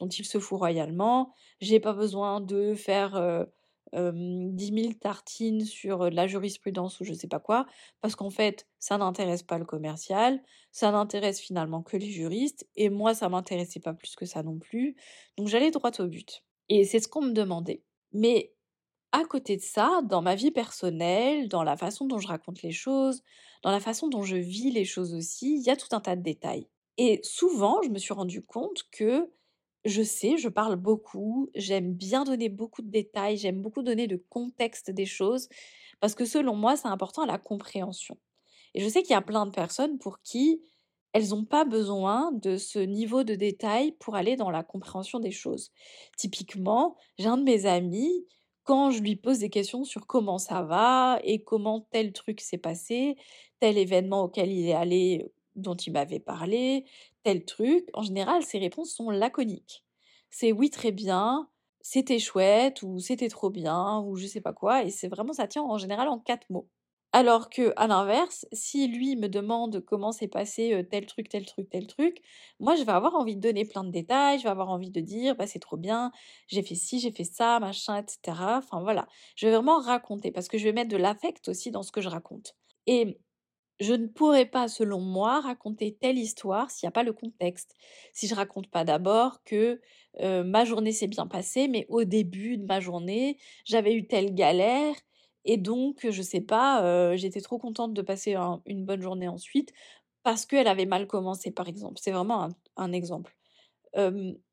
dont 0.00 0.08
il 0.08 0.24
se 0.24 0.38
fout 0.38 0.58
royalement, 0.58 1.32
j'ai 1.60 1.80
pas 1.80 1.92
besoin 1.92 2.40
de 2.40 2.74
faire 2.74 3.46
dix 3.94 4.72
mille 4.72 4.98
tartines 4.98 5.64
sur 5.64 6.10
la 6.10 6.26
jurisprudence 6.26 7.00
ou 7.00 7.04
je 7.04 7.14
sais 7.14 7.28
pas 7.28 7.40
quoi, 7.40 7.66
parce 8.00 8.16
qu'en 8.16 8.30
fait, 8.30 8.66
ça 8.78 8.98
n'intéresse 8.98 9.42
pas 9.42 9.58
le 9.58 9.64
commercial, 9.64 10.42
ça 10.72 10.90
n'intéresse 10.90 11.40
finalement 11.40 11.82
que 11.82 11.96
les 11.96 12.10
juristes, 12.10 12.66
et 12.76 12.90
moi, 12.90 13.14
ça 13.14 13.28
m'intéressait 13.28 13.80
pas 13.80 13.94
plus 13.94 14.14
que 14.16 14.26
ça 14.26 14.42
non 14.42 14.58
plus, 14.58 14.96
donc 15.36 15.48
j'allais 15.48 15.70
droit 15.70 15.92
au 16.00 16.06
but. 16.06 16.42
Et 16.68 16.84
c'est 16.84 17.00
ce 17.00 17.08
qu'on 17.08 17.22
me 17.22 17.32
demandait. 17.32 17.82
Mais 18.12 18.52
à 19.12 19.24
côté 19.24 19.56
de 19.56 19.62
ça, 19.62 20.00
dans 20.04 20.22
ma 20.22 20.34
vie 20.34 20.50
personnelle, 20.50 21.48
dans 21.48 21.62
la 21.64 21.76
façon 21.76 22.06
dont 22.06 22.18
je 22.18 22.28
raconte 22.28 22.62
les 22.62 22.72
choses, 22.72 23.22
dans 23.62 23.70
la 23.70 23.80
façon 23.80 24.08
dont 24.08 24.22
je 24.22 24.36
vis 24.36 24.70
les 24.70 24.84
choses 24.84 25.14
aussi, 25.14 25.56
il 25.56 25.62
y 25.62 25.70
a 25.70 25.76
tout 25.76 25.88
un 25.92 26.00
tas 26.00 26.16
de 26.16 26.22
détails. 26.22 26.68
Et 26.98 27.20
souvent, 27.22 27.82
je 27.82 27.88
me 27.90 27.98
suis 27.98 28.14
rendu 28.14 28.42
compte 28.42 28.84
que 28.90 29.30
je 29.84 30.02
sais, 30.02 30.36
je 30.36 30.48
parle 30.48 30.76
beaucoup, 30.76 31.50
j'aime 31.54 31.94
bien 31.94 32.24
donner 32.24 32.48
beaucoup 32.48 32.82
de 32.82 32.90
détails, 32.90 33.36
j'aime 33.38 33.62
beaucoup 33.62 33.82
donner 33.82 34.06
le 34.06 34.18
contexte 34.18 34.90
des 34.90 35.06
choses, 35.06 35.48
parce 36.00 36.14
que 36.14 36.24
selon 36.24 36.54
moi, 36.56 36.76
c'est 36.76 36.88
important 36.88 37.22
à 37.22 37.26
la 37.26 37.38
compréhension. 37.38 38.18
Et 38.74 38.80
je 38.80 38.88
sais 38.88 39.02
qu'il 39.02 39.12
y 39.12 39.16
a 39.16 39.22
plein 39.22 39.46
de 39.46 39.50
personnes 39.52 39.98
pour 39.98 40.20
qui 40.22 40.62
elles 41.12 41.30
n'ont 41.30 41.44
pas 41.44 41.64
besoin 41.64 42.32
de 42.32 42.56
ce 42.56 42.78
niveau 42.78 43.24
de 43.24 43.34
détail 43.34 43.92
pour 43.92 44.14
aller 44.14 44.36
dans 44.36 44.50
la 44.50 44.62
compréhension 44.62 45.20
des 45.20 45.30
choses. 45.30 45.72
Typiquement, 46.16 46.96
j'ai 47.18 47.26
un 47.26 47.38
de 47.38 47.44
mes 47.44 47.66
amis, 47.66 48.26
quand 48.64 48.90
je 48.90 49.00
lui 49.02 49.16
pose 49.16 49.38
des 49.38 49.50
questions 49.50 49.84
sur 49.84 50.06
comment 50.06 50.38
ça 50.38 50.62
va 50.62 51.18
et 51.24 51.42
comment 51.42 51.86
tel 51.90 52.12
truc 52.12 52.40
s'est 52.40 52.58
passé, 52.58 53.16
tel 53.60 53.78
événement 53.78 54.24
auquel 54.24 54.52
il 54.52 54.68
est 54.68 54.74
allé 54.74 55.32
dont 55.56 55.74
il 55.74 55.92
m'avait 55.92 56.20
parlé, 56.20 56.84
tel 57.24 57.44
truc, 57.44 57.88
en 57.94 58.02
général, 58.02 58.42
ses 58.42 58.58
réponses 58.58 58.92
sont 58.92 59.10
laconiques. 59.10 59.84
C'est 60.30 60.52
oui, 60.52 60.70
très 60.70 60.92
bien, 60.92 61.48
c'était 61.80 62.18
chouette, 62.18 62.82
ou 62.82 62.98
c'était 63.00 63.28
trop 63.28 63.50
bien, 63.50 64.00
ou 64.00 64.16
je 64.16 64.26
sais 64.26 64.40
pas 64.40 64.52
quoi, 64.52 64.84
et 64.84 64.90
c'est 64.90 65.08
vraiment, 65.08 65.32
ça 65.32 65.48
tient 65.48 65.62
en 65.62 65.78
général 65.78 66.08
en 66.08 66.18
quatre 66.18 66.48
mots. 66.50 66.68
Alors 67.12 67.48
que, 67.48 67.72
à 67.76 67.86
l'inverse, 67.86 68.44
si 68.52 68.86
lui 68.86 69.16
me 69.16 69.28
demande 69.28 69.80
comment 69.80 70.12
s'est 70.12 70.28
passé 70.28 70.86
tel 70.90 71.06
truc, 71.06 71.28
tel 71.30 71.46
truc, 71.46 71.70
tel 71.70 71.86
truc, 71.86 72.20
moi 72.60 72.76
je 72.76 72.82
vais 72.82 72.92
avoir 72.92 73.14
envie 73.14 73.34
de 73.34 73.40
donner 73.40 73.64
plein 73.64 73.82
de 73.82 73.90
détails, 73.90 74.38
je 74.38 74.44
vais 74.44 74.50
avoir 74.50 74.68
envie 74.68 74.90
de 74.90 75.00
dire 75.00 75.34
bah 75.34 75.46
c'est 75.46 75.58
trop 75.58 75.78
bien, 75.78 76.12
j'ai 76.48 76.62
fait 76.62 76.74
ci, 76.74 77.00
j'ai 77.00 77.10
fait 77.10 77.24
ça, 77.24 77.60
machin, 77.60 77.96
etc. 78.02 78.58
Enfin 78.58 78.82
voilà, 78.82 79.06
je 79.36 79.46
vais 79.46 79.54
vraiment 79.54 79.78
raconter 79.80 80.30
parce 80.32 80.48
que 80.48 80.58
je 80.58 80.64
vais 80.64 80.72
mettre 80.72 80.90
de 80.90 80.98
l'affect 80.98 81.48
aussi 81.48 81.70
dans 81.70 81.82
ce 81.82 81.92
que 81.92 82.02
je 82.02 82.08
raconte. 82.10 82.54
Et 82.86 83.18
je 83.80 83.94
ne 83.94 84.06
pourrais 84.08 84.46
pas, 84.46 84.68
selon 84.68 85.00
moi, 85.00 85.40
raconter 85.40 85.96
telle 86.00 86.18
histoire 86.18 86.70
s'il 86.70 86.86
n'y 86.86 86.90
a 86.90 86.92
pas 86.92 87.04
le 87.04 87.12
contexte. 87.12 87.74
Si 88.12 88.28
je 88.28 88.34
raconte 88.34 88.68
pas 88.70 88.84
d'abord 88.84 89.42
que 89.44 89.80
ma 90.22 90.64
journée 90.64 90.92
s'est 90.92 91.06
bien 91.08 91.26
passée, 91.26 91.68
mais 91.68 91.86
au 91.88 92.04
début 92.04 92.58
de 92.58 92.64
ma 92.66 92.80
journée, 92.80 93.38
j'avais 93.64 93.94
eu 93.94 94.06
telle 94.08 94.34
galère 94.34 94.94
et 95.48 95.56
donc, 95.56 96.06
je 96.08 96.22
sais 96.22 96.42
pas, 96.42 97.16
j'étais 97.16 97.40
trop 97.40 97.58
contente 97.58 97.94
de 97.94 98.02
passer 98.02 98.36
une 98.66 98.84
bonne 98.84 99.00
journée 99.00 99.28
ensuite 99.28 99.72
parce 100.22 100.44
qu'elle 100.44 100.68
avait 100.68 100.84
mal 100.84 101.06
commencé, 101.06 101.50
par 101.50 101.68
exemple. 101.68 101.98
C'est 102.02 102.10
vraiment 102.10 102.50
un, 102.76 102.92
exemple. 102.92 103.34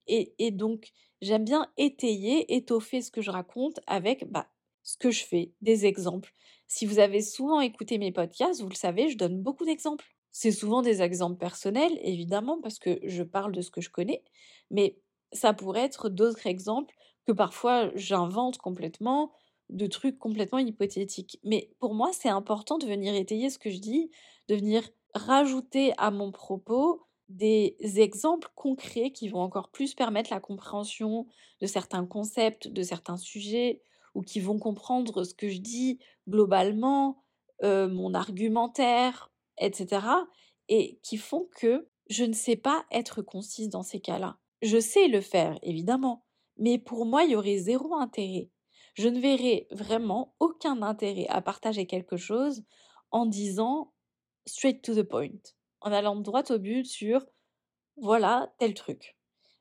et, 0.07 0.51
donc, 0.51 0.93
j'aime 1.21 1.43
bien 1.43 1.67
étayer, 1.75 2.55
étoffer 2.55 3.01
ce 3.01 3.11
que 3.11 3.21
je 3.21 3.29
raconte 3.29 3.81
avec 3.87 4.31
bah, 4.31 4.47
ce 4.83 4.95
que 4.95 5.11
je 5.11 5.25
fais, 5.25 5.51
des 5.59 5.85
exemples. 5.85 6.31
Si 6.67 6.85
vous 6.85 6.99
avez 6.99 7.21
souvent 7.21 7.59
écouté 7.59 7.97
mes 7.97 8.13
podcasts, 8.13 8.61
vous 8.61 8.69
le 8.69 8.75
savez, 8.75 9.09
je 9.09 9.17
donne 9.17 9.41
beaucoup 9.41 9.65
d'exemples. 9.65 10.05
C'est 10.31 10.51
souvent 10.51 10.81
des 10.81 11.01
exemples 11.01 11.37
personnels, 11.37 11.99
évidemment, 12.03 12.61
parce 12.61 12.79
que 12.79 12.99
je 13.03 13.23
parle 13.23 13.51
de 13.51 13.59
ce 13.59 13.69
que 13.69 13.81
je 13.81 13.89
connais, 13.89 14.23
mais 14.71 14.97
ça 15.33 15.51
pourrait 15.51 15.83
être 15.83 16.07
d'autres 16.07 16.47
exemples 16.47 16.95
que 17.27 17.33
parfois 17.33 17.91
j'invente 17.95 18.57
complètement, 18.59 19.33
de 19.69 19.88
trucs 19.88 20.19
complètement 20.19 20.60
hypothétiques. 20.60 21.39
Mais 21.43 21.72
pour 21.79 21.93
moi, 21.93 22.12
c'est 22.13 22.29
important 22.29 22.77
de 22.77 22.86
venir 22.86 23.15
étayer 23.15 23.50
ce 23.50 23.60
que 23.60 23.69
je 23.69 23.79
dis, 23.79 24.12
de 24.48 24.55
venir 24.55 24.84
rajouter 25.13 25.93
à 25.98 26.12
mon 26.12 26.31
propos 26.31 27.01
des 27.29 27.75
exemples 27.81 28.50
concrets 28.53 29.12
qui 29.12 29.29
vont 29.29 29.39
encore 29.39 29.69
plus 29.69 29.95
permettre 29.95 30.31
la 30.31 30.39
compréhension 30.39 31.25
de 31.62 31.65
certains 31.65 32.05
concepts, 32.05 32.67
de 32.67 32.84
certains 32.84 33.17
sujets, 33.17 33.81
ou 34.13 34.22
qui 34.22 34.39
vont 34.39 34.60
comprendre 34.60 35.24
ce 35.24 35.34
que 35.34 35.50
je 35.50 35.60
dis 35.60 36.00
globalement, 36.29 37.24
mon 37.63 38.13
argumentaire, 38.13 39.31
etc. 39.57 40.05
Et 40.69 41.00
qui 41.01 41.17
font 41.17 41.50
que 41.55 41.88
je 42.10 42.24
ne 42.24 42.34
sais 42.34 42.55
pas 42.55 42.86
être 42.91 43.24
concise 43.24 43.69
dans 43.69 43.84
ces 43.84 44.00
cas-là. 44.00 44.38
Je 44.62 44.79
sais 44.79 45.07
le 45.07 45.22
faire, 45.22 45.57
évidemment, 45.63 46.24
mais 46.57 46.77
pour 46.77 47.05
moi, 47.05 47.24
il 47.24 47.31
y 47.31 47.36
aurait 47.36 47.57
zéro 47.57 47.95
intérêt. 47.95 48.50
Je 48.95 49.07
ne 49.07 49.19
verrais 49.19 49.67
vraiment 49.71 50.35
aucun 50.39 50.81
intérêt 50.81 51.27
à 51.29 51.41
partager 51.41 51.85
quelque 51.85 52.17
chose 52.17 52.63
en 53.11 53.25
disant 53.25 53.93
straight 54.45 54.81
to 54.81 54.95
the 54.95 55.03
point, 55.03 55.39
en 55.81 55.91
allant 55.91 56.15
droit 56.15 56.43
au 56.49 56.57
but 56.59 56.85
sur 56.85 57.25
voilà 57.97 58.53
tel 58.59 58.73
truc. 58.73 59.17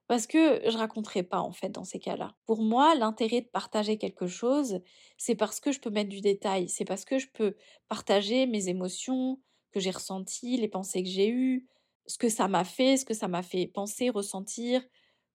Parce 0.07 0.27
que 0.27 0.61
je 0.69 0.77
raconterai 0.77 1.23
pas 1.23 1.41
en 1.41 1.53
fait 1.53 1.71
dans 1.71 1.85
ces 1.85 1.99
cas-là. 1.99 2.35
Pour 2.47 2.63
moi, 2.63 2.95
l'intérêt 2.95 3.41
de 3.41 3.49
partager 3.49 3.97
quelque 3.97 4.27
chose, 4.27 4.81
c'est 5.17 5.35
parce 5.35 5.61
que 5.61 5.73
je 5.73 5.81
peux 5.81 5.91
mettre 5.91 6.11
du 6.11 6.21
détail, 6.21 6.69
c'est 6.69 6.85
parce 6.85 7.05
que 7.05 7.19
je 7.19 7.29
peux 7.33 7.57
partager 7.89 8.47
mes 8.47 8.69
émotions 8.69 9.41
que 9.73 9.81
j'ai 9.81 9.91
ressenties, 9.91 10.59
les 10.59 10.69
pensées 10.69 11.03
que 11.03 11.09
j'ai 11.09 11.31
eues, 11.31 11.67
ce 12.07 12.19
que 12.19 12.29
ça 12.29 12.49
m'a 12.49 12.65
fait, 12.65 12.99
ce 12.99 13.05
que 13.05 13.15
ça 13.15 13.29
m'a 13.29 13.43
fait 13.43 13.67
penser, 13.67 14.11
ressentir, 14.11 14.83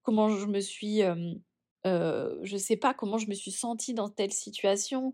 comment 0.02 0.30
je 0.30 0.46
me 0.46 0.60
suis, 0.60 1.02
je 1.84 2.56
sais 2.56 2.76
pas 2.76 2.94
comment 2.94 3.18
je 3.18 3.28
me 3.28 3.34
suis 3.34 3.52
sentie 3.52 3.94
dans 3.94 4.08
telle 4.08 4.32
situation 4.32 5.12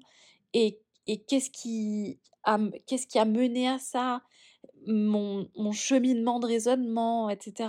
et, 0.53 0.81
et 1.07 1.23
qu'est-ce 1.23 1.51
qui 1.51 2.21
qui 3.09 3.19
a 3.19 3.25
mené 3.25 3.69
à 3.69 3.79
ça, 3.79 4.23
mon, 4.87 5.49
mon 5.57 5.73
cheminement 5.73 6.39
de 6.39 6.47
raisonnement, 6.47 7.29
etc. 7.29 7.69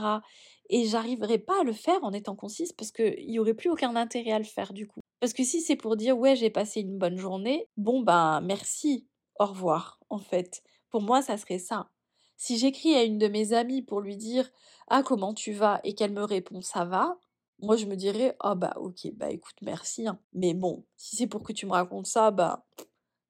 Et 0.70 0.86
j'arriverai 0.86 1.40
pas 1.40 1.62
à 1.62 1.64
le 1.64 1.74
faire 1.74 2.04
en 2.04 2.14
étant 2.14 2.36
concise 2.36 2.74
parce 2.74 2.92
qu'il 2.92 3.32
y 3.32 3.40
aurait 3.40 3.54
plus 3.54 3.70
aucun 3.70 3.96
intérêt 3.96 4.32
à 4.32 4.40
le 4.40 4.46
faire 4.46 4.74
du 4.74 4.88
coup. 4.88 5.00
Parce 5.20 5.34
que 5.34 5.44
si 5.44 5.62
c'est 5.62 5.76
pour 5.76 5.96
dire 5.96 6.18
ouais 6.18 6.36
j'ai 6.36 6.50
passé 6.50 6.82
une 6.82 6.98
bonne 6.98 7.18
journée, 7.18 7.68
bon 7.78 8.02
ben 8.02 8.42
merci, 8.42 9.08
au 9.40 9.46
revoir 9.46 10.00
en 10.10 10.20
fait. 10.20 10.62
Pour 10.90 11.02
moi 11.02 11.22
ça 11.22 11.38
serait 11.38 11.60
ça. 11.60 11.90
Si 12.36 12.58
j'écris 12.58 12.94
à 12.94 13.04
une 13.04 13.18
de 13.18 13.28
mes 13.28 13.54
amies 13.54 13.82
pour 13.82 14.02
lui 14.02 14.18
dire 14.18 14.50
ah 14.90 15.02
comment 15.04 15.34
tu 15.34 15.54
vas? 15.54 15.80
et 15.84 15.96
qu'elle 15.96 16.14
me 16.14 16.24
répond 16.24 16.62
ça 16.62 16.86
va, 16.86 17.18
moi 17.60 17.76
je 17.78 17.86
me 17.86 17.96
dirais 17.96 18.36
ah 18.40 18.56
bah 18.56 18.74
ok 18.78 19.12
bah 19.16 19.30
écoute 19.32 19.56
merci 19.62 20.08
hein. 20.08 20.20
mais 20.34 20.54
bon 20.54 20.86
si 20.96 21.16
c'est 21.16 21.28
pour 21.28 21.44
que 21.44 21.54
tu 21.54 21.66
me 21.66 21.72
racontes 21.72 22.08
ça 22.08 22.32
bah 22.32 22.66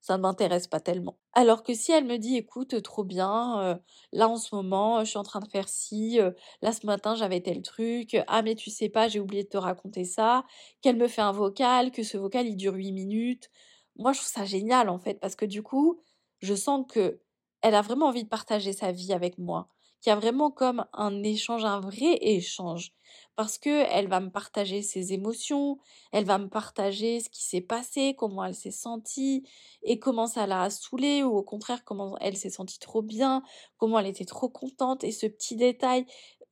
ça 0.08 0.16
ne 0.16 0.22
m'intéresse 0.22 0.66
pas 0.66 0.80
tellement. 0.80 1.18
Alors 1.34 1.62
que 1.62 1.74
si 1.74 1.92
elle 1.92 2.06
me 2.06 2.16
dit, 2.16 2.36
écoute, 2.36 2.80
trop 2.82 3.04
bien, 3.04 3.78
là 4.12 4.28
en 4.28 4.36
ce 4.36 4.54
moment, 4.54 5.04
je 5.04 5.10
suis 5.10 5.18
en 5.18 5.22
train 5.22 5.40
de 5.40 5.48
faire 5.48 5.68
ci, 5.68 6.18
là 6.62 6.72
ce 6.72 6.86
matin 6.86 7.14
j'avais 7.14 7.42
tel 7.42 7.60
truc, 7.60 8.16
ah 8.26 8.40
mais 8.40 8.54
tu 8.54 8.70
sais 8.70 8.88
pas, 8.88 9.08
j'ai 9.08 9.20
oublié 9.20 9.44
de 9.44 9.48
te 9.48 9.58
raconter 9.58 10.04
ça, 10.04 10.44
qu'elle 10.80 10.96
me 10.96 11.08
fait 11.08 11.20
un 11.20 11.32
vocal, 11.32 11.90
que 11.90 12.02
ce 12.02 12.16
vocal 12.16 12.46
il 12.46 12.56
dure 12.56 12.74
8 12.74 12.92
minutes. 12.92 13.50
Moi 13.96 14.12
je 14.12 14.20
trouve 14.20 14.30
ça 14.30 14.44
génial 14.46 14.88
en 14.88 14.98
fait, 14.98 15.20
parce 15.20 15.36
que 15.36 15.44
du 15.44 15.62
coup, 15.62 16.00
je 16.40 16.54
sens 16.54 16.86
que 16.88 17.20
elle 17.60 17.74
a 17.74 17.82
vraiment 17.82 18.06
envie 18.06 18.24
de 18.24 18.28
partager 18.28 18.72
sa 18.72 18.92
vie 18.92 19.12
avec 19.12 19.36
moi, 19.36 19.68
qu'il 20.00 20.10
y 20.10 20.12
a 20.12 20.16
vraiment 20.16 20.50
comme 20.50 20.84
un 20.92 21.22
échange, 21.22 21.64
un 21.64 21.80
vrai 21.80 22.18
échange 22.20 22.92
parce 23.36 23.56
que 23.56 23.84
elle 23.92 24.08
va 24.08 24.18
me 24.18 24.30
partager 24.30 24.82
ses 24.82 25.12
émotions, 25.12 25.78
elle 26.10 26.24
va 26.24 26.38
me 26.38 26.48
partager 26.48 27.20
ce 27.20 27.28
qui 27.30 27.44
s'est 27.44 27.60
passé, 27.60 28.14
comment 28.18 28.44
elle 28.44 28.54
s'est 28.54 28.72
sentie 28.72 29.48
et 29.82 30.00
comment 30.00 30.26
ça 30.26 30.46
l'a 30.46 30.70
saoulée 30.70 31.22
ou 31.22 31.36
au 31.36 31.44
contraire 31.44 31.84
comment 31.84 32.18
elle 32.18 32.36
s'est 32.36 32.50
sentie 32.50 32.80
trop 32.80 33.00
bien, 33.00 33.42
comment 33.76 34.00
elle 34.00 34.08
était 34.08 34.24
trop 34.24 34.48
contente 34.48 35.04
et 35.04 35.12
ce 35.12 35.26
petit 35.26 35.54
détail. 35.54 36.04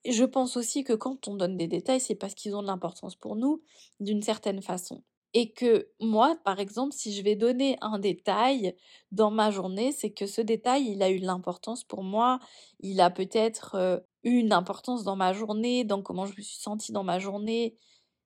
Je 0.08 0.24
pense 0.24 0.56
aussi 0.56 0.84
que 0.84 0.92
quand 0.92 1.26
on 1.26 1.34
donne 1.34 1.56
des 1.56 1.66
détails, 1.66 2.00
c'est 2.00 2.14
parce 2.14 2.34
qu'ils 2.34 2.54
ont 2.54 2.62
de 2.62 2.68
l'importance 2.68 3.16
pour 3.16 3.34
nous 3.34 3.62
d'une 3.98 4.22
certaine 4.22 4.62
façon. 4.62 5.02
Et 5.38 5.52
que 5.52 5.90
moi, 6.00 6.38
par 6.46 6.60
exemple, 6.60 6.94
si 6.94 7.12
je 7.12 7.20
vais 7.20 7.36
donner 7.36 7.76
un 7.82 7.98
détail 7.98 8.74
dans 9.12 9.30
ma 9.30 9.50
journée, 9.50 9.92
c'est 9.92 10.10
que 10.10 10.26
ce 10.26 10.40
détail, 10.40 10.92
il 10.92 11.02
a 11.02 11.10
eu 11.10 11.18
l'importance 11.18 11.84
pour 11.84 12.02
moi, 12.02 12.38
il 12.80 13.02
a 13.02 13.10
peut-être 13.10 13.74
euh, 13.74 13.98
une 14.22 14.54
importance 14.54 15.04
dans 15.04 15.14
ma 15.14 15.34
journée, 15.34 15.84
dans 15.84 16.00
comment 16.00 16.24
je 16.24 16.34
me 16.38 16.40
suis 16.40 16.56
sentie 16.56 16.90
dans 16.90 17.04
ma 17.04 17.18
journée. 17.18 17.76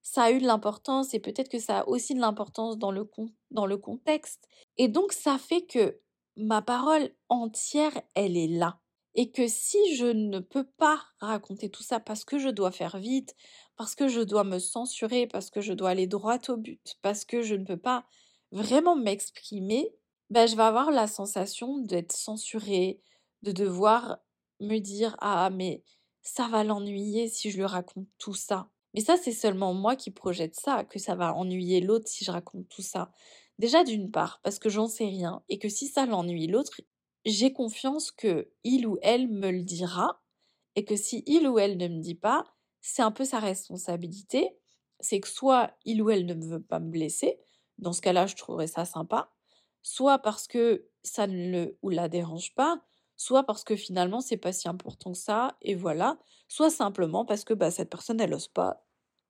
Ça 0.03 0.23
a 0.23 0.31
eu 0.31 0.39
de 0.41 0.47
l'importance 0.47 1.13
et 1.13 1.19
peut-être 1.19 1.49
que 1.49 1.59
ça 1.59 1.81
a 1.81 1.89
aussi 1.89 2.15
de 2.15 2.21
l'importance 2.21 2.79
dans 2.79 2.93
dans 3.51 3.67
le 3.67 3.77
contexte. 3.77 4.47
Et 4.77 4.87
donc 4.87 5.13
ça 5.13 5.37
fait 5.37 5.63
que 5.67 5.99
ma 6.37 6.63
parole 6.63 7.11
entière, 7.29 8.01
elle 8.15 8.37
est 8.37 8.47
là. 8.47 8.79
Et 9.15 9.31
que 9.33 9.49
si 9.49 9.97
je 9.97 10.07
ne 10.07 10.39
peux 10.39 10.65
pas 10.65 11.03
raconter 11.19 11.69
tout 11.69 11.83
ça 11.83 12.01
parce 12.01 12.25
que 12.25 12.39
je 12.39 12.49
dois 12.49 12.71
faire 12.71 12.99
vite, 12.99 13.35
parce 13.77 13.95
que 13.95 14.09
je 14.09 14.21
dois 14.21 14.45
me 14.45 14.59
censurer, 14.59 15.27
parce 15.27 15.51
que 15.51 15.61
je 15.61 15.73
dois 15.73 15.91
aller 15.91 16.07
droit 16.07 16.39
au 16.49 16.57
but, 16.57 16.97
parce 17.03 17.25
que 17.25 17.43
je 17.43 17.55
ne 17.55 17.65
peux 17.65 17.77
pas 17.77 18.05
vraiment 18.53 18.97
m'exprimer, 18.97 19.93
ben 20.31 20.47
je 20.47 20.57
vais 20.57 20.63
avoir 20.63 20.91
la 20.91 21.07
sensation 21.07 21.79
d'être 21.79 22.13
censurée, 22.13 23.01
de 23.43 23.53
devoir 23.53 24.19
me 24.61 24.79
dire 24.79 25.17
ah 25.21 25.51
mais 25.51 25.83
ça 26.23 26.49
va 26.49 26.65
l'ennuyer 26.65 27.29
si 27.29 27.51
je 27.51 27.57
lui 27.57 27.65
raconte 27.65 28.07
tout 28.19 28.35
ça. 28.35 28.69
Mais 28.95 29.01
ça 29.01 29.17
c'est 29.17 29.33
seulement 29.33 29.75
moi 29.75 29.97
qui 29.97 30.11
projette 30.11 30.55
ça, 30.55 30.85
que 30.85 30.99
ça 30.99 31.15
va 31.15 31.35
ennuyer 31.35 31.81
l'autre 31.81 32.09
si 32.09 32.25
je 32.25 32.31
raconte 32.31 32.69
tout 32.69 32.83
ça. 32.83 33.11
Déjà 33.59 33.85
d'une 33.85 34.11
part 34.11 34.41
parce 34.43 34.59
que 34.59 34.69
j'en 34.69 34.89
sais 34.89 35.07
rien 35.07 35.43
et 35.49 35.59
que 35.59 35.69
si 35.69 35.89
ça 35.89 36.07
l'ennuie 36.07 36.47
l'autre, 36.47 36.81
j'ai 37.25 37.53
confiance 37.53 38.11
que 38.11 38.51
il 38.65 38.87
ou 38.87 38.99
elle 39.03 39.29
me 39.29 39.51
le 39.51 39.63
dira 39.63 40.21
et 40.77 40.85
que 40.85 40.97
si 40.97 41.23
il 41.27 41.49
ou 41.49 41.59
elle 41.59 41.77
ne 41.77 41.89
me 41.89 42.01
dit 42.01 42.15
pas, 42.15 42.45
c'est 42.81 43.03
un 43.03 43.11
peu 43.13 43.25
sa 43.25 43.41
responsabilité. 43.41 44.57
C'est 45.01 45.21
que 45.21 45.29
soit 45.29 45.73
il 45.85 46.03
ou 46.03 46.11
elle 46.11 46.27
ne 46.27 46.35
veut 46.35 46.63
pas 46.63 46.79
me 46.81 46.91
blesser, 46.91 47.41
dans 47.79 47.93
ce 47.93 48.03
cas-là 48.03 48.27
je 48.27 48.37
trouverais 48.37 48.67
ça 48.67 48.85
sympa, 48.85 49.33
soit 49.83 50.19
parce 50.19 50.47
que 50.47 50.87
ça 51.03 51.27
ne 51.27 51.51
le 51.51 51.79
ou 51.83 51.91
la 51.91 52.09
dérange 52.09 52.55
pas, 52.55 52.83
soit 53.17 53.45
parce 53.45 53.65
que 53.65 53.77
finalement 53.77 54.21
c'est 54.21 54.37
pas 54.37 54.53
si 54.53 54.69
important 54.69 55.13
que 55.13 55.19
ça, 55.19 55.57
et 55.63 55.75
voilà, 55.75 56.19
soit 56.49 56.71
simplement 56.71 57.25
parce 57.25 57.45
que 57.45 57.55
bah, 57.55 57.71
cette 57.71 57.91
personne 57.91 58.21
elle 58.21 58.35
ose 58.35 58.49
pas, 58.49 58.85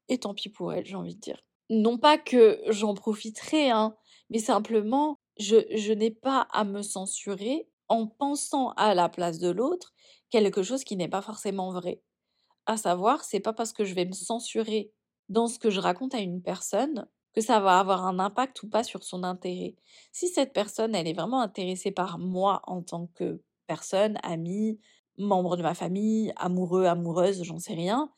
et 0.09 0.19
tant 0.19 0.35
pis 0.35 0.49
pour 0.49 0.73
elle, 0.73 0.87
j'ai 0.87 0.97
envie 0.97 1.15
de 1.15 1.21
dire. 1.21 1.41
Non 1.71 1.99
pas 1.99 2.19
que 2.19 2.61
j'en 2.69 2.95
profiterai, 2.95 3.71
hein, 3.71 3.97
mais 4.31 4.39
simplement 4.41 5.21
je, 5.39 5.57
je 5.75 5.93
n'ai 5.93 6.11
pas 6.11 6.49
à 6.53 6.65
me 6.65 6.83
censurer 6.83 7.70
en 7.91 8.07
pensant 8.07 8.71
à 8.77 8.95
la 8.95 9.11
place 9.11 9.39
de 9.39 9.51
l'autre 9.51 9.93
quelque 10.31 10.63
chose 10.63 10.85
qui 10.85 10.97
n'est 10.97 11.09
pas 11.09 11.21
forcément 11.21 11.73
vrai. 11.73 12.01
À 12.65 12.77
savoir, 12.77 13.25
c'est 13.25 13.41
pas 13.41 13.53
parce 13.53 13.73
que 13.73 13.85
je 13.85 13.95
vais 13.95 14.07
me 14.07 14.13
censurer 14.13 14.93
dans 15.29 15.49
ce 15.49 15.59
que 15.59 15.71
je 15.71 15.81
raconte 15.81 16.15
à 16.15 16.21
une 16.21 16.41
personne 16.41 17.07
que 17.35 17.41
ça 17.41 17.61
va 17.61 17.79
avoir 17.79 18.07
un 18.07 18.19
impact 18.19 18.63
ou 18.63 18.69
pas 18.69 18.85
sur 18.85 19.03
son 19.03 19.25
intérêt. 19.25 19.75
Si 20.13 20.29
cette 20.29 20.53
personne, 20.53 20.95
elle 20.95 21.09
est 21.09 21.13
vraiment 21.13 21.41
intéressée 21.41 21.91
par 21.91 22.19
moi 22.19 22.63
en 22.67 22.83
tant 22.83 23.09
que 23.09 23.43
personne, 23.67 24.19
ami, 24.23 24.81
membre 25.19 25.57
de 25.57 25.63
ma 25.63 25.75
famille, 25.75 26.33
amoureux, 26.37 26.87
amoureuse, 26.87 27.43
j'en 27.43 27.59
sais 27.59 27.75
rien, 27.75 28.13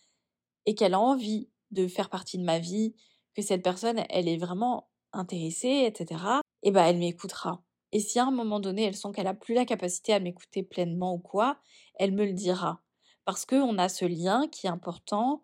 et 0.67 0.75
qu'elle 0.75 0.95
a 0.95 1.01
envie 1.01 1.51
de 1.71 1.87
faire 1.89 2.11
partie 2.11 2.39
de 2.39 2.45
ma 2.45 2.59
vie, 2.59 2.95
que 3.35 3.43
cette 3.43 3.63
personne, 3.63 4.03
elle 4.11 4.29
est 4.29 4.39
vraiment 4.39 4.91
intéressée, 5.13 5.85
etc., 5.87 6.21
et 6.63 6.71
ben 6.71 6.85
elle 6.85 6.99
m'écoutera. 6.99 7.63
Et 7.93 8.01
si 8.01 8.19
à 8.19 8.27
un 8.27 8.31
moment 8.31 8.61
donné, 8.61 8.85
elle 8.85 8.97
sent 8.97 9.09
qu'elle 9.15 9.27
a 9.27 9.35
plus 9.35 9.55
la 9.55 9.65
capacité 9.65 10.13
à 10.13 10.21
m'écouter 10.21 10.63
pleinement 10.63 11.15
ou 11.15 11.19
quoi, 11.19 11.59
elle 11.97 12.13
me 12.13 12.25
le 12.25 12.33
dira. 12.33 12.83
Parce 13.25 13.47
qu'on 13.47 13.79
a 13.79 13.89
ce 13.89 14.05
lien 14.05 14.49
qui 14.49 14.67
est 14.67 14.71
important 14.71 15.43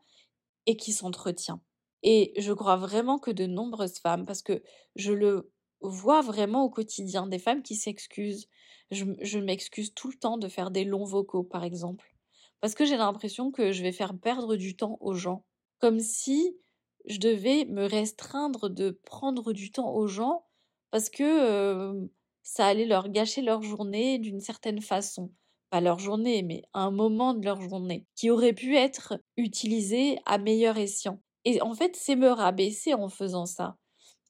et 0.67 0.77
qui 0.77 0.93
s'entretient. 0.93 1.61
Et 2.03 2.33
je 2.39 2.53
crois 2.53 2.77
vraiment 2.77 3.19
que 3.19 3.31
de 3.31 3.47
nombreuses 3.47 3.99
femmes, 3.99 4.25
parce 4.25 4.43
que 4.43 4.63
je 4.97 5.13
le 5.13 5.53
vois 5.81 6.23
vraiment 6.23 6.65
au 6.65 6.71
quotidien, 6.71 7.27
des 7.27 7.39
femmes 7.39 7.63
qui 7.63 7.75
s'excusent, 7.75 8.49
je, 8.91 9.39
m'excuse 9.39 9.93
tout 9.95 10.09
le 10.09 10.17
temps 10.17 10.39
de 10.39 10.49
faire 10.49 10.71
des 10.71 10.85
longs 10.85 11.05
vocaux, 11.05 11.43
par 11.43 11.65
exemple. 11.65 12.15
Parce 12.61 12.75
que 12.75 12.85
j'ai 12.85 12.97
l'impression 12.97 13.51
que 13.51 13.73
je 13.73 13.83
vais 13.83 13.93
faire 13.93 14.19
perdre 14.19 14.57
du 14.57 14.77
temps 14.77 14.97
aux 15.01 15.15
gens. 15.15 15.45
Comme 15.79 16.01
si 16.01 16.57
je 17.05 17.19
devais 17.19 17.65
me 17.67 17.85
restreindre 17.85 18.69
de 18.69 18.91
prendre 19.05 19.53
du 19.53 19.71
temps 19.71 19.93
aux 19.93 20.07
gens 20.07 20.45
parce 20.91 21.11
que 21.11 21.23
euh, 21.23 22.07
ça 22.49 22.67
allait 22.67 22.87
leur 22.87 23.11
gâcher 23.11 23.43
leur 23.43 23.63
journée 23.63 24.19
d'une 24.19 24.41
certaine 24.41 24.81
façon. 24.81 25.31
Pas 25.69 25.83
leur 25.83 25.99
journée, 25.99 26.43
mais 26.43 26.63
un 26.73 26.91
moment 26.91 27.35
de 27.35 27.45
leur 27.45 27.61
journée 27.61 28.07
qui 28.15 28.31
aurait 28.31 28.55
pu 28.55 28.75
être 28.75 29.21
utilisé 29.37 30.19
à 30.25 30.39
meilleur 30.39 30.79
escient. 30.79 31.21
Et 31.45 31.61
en 31.61 31.75
fait, 31.75 31.95
c'est 31.95 32.17
me 32.17 32.31
rabaisser 32.31 32.95
en 32.95 33.11
faisant 33.11 33.45
ça. 33.45 33.77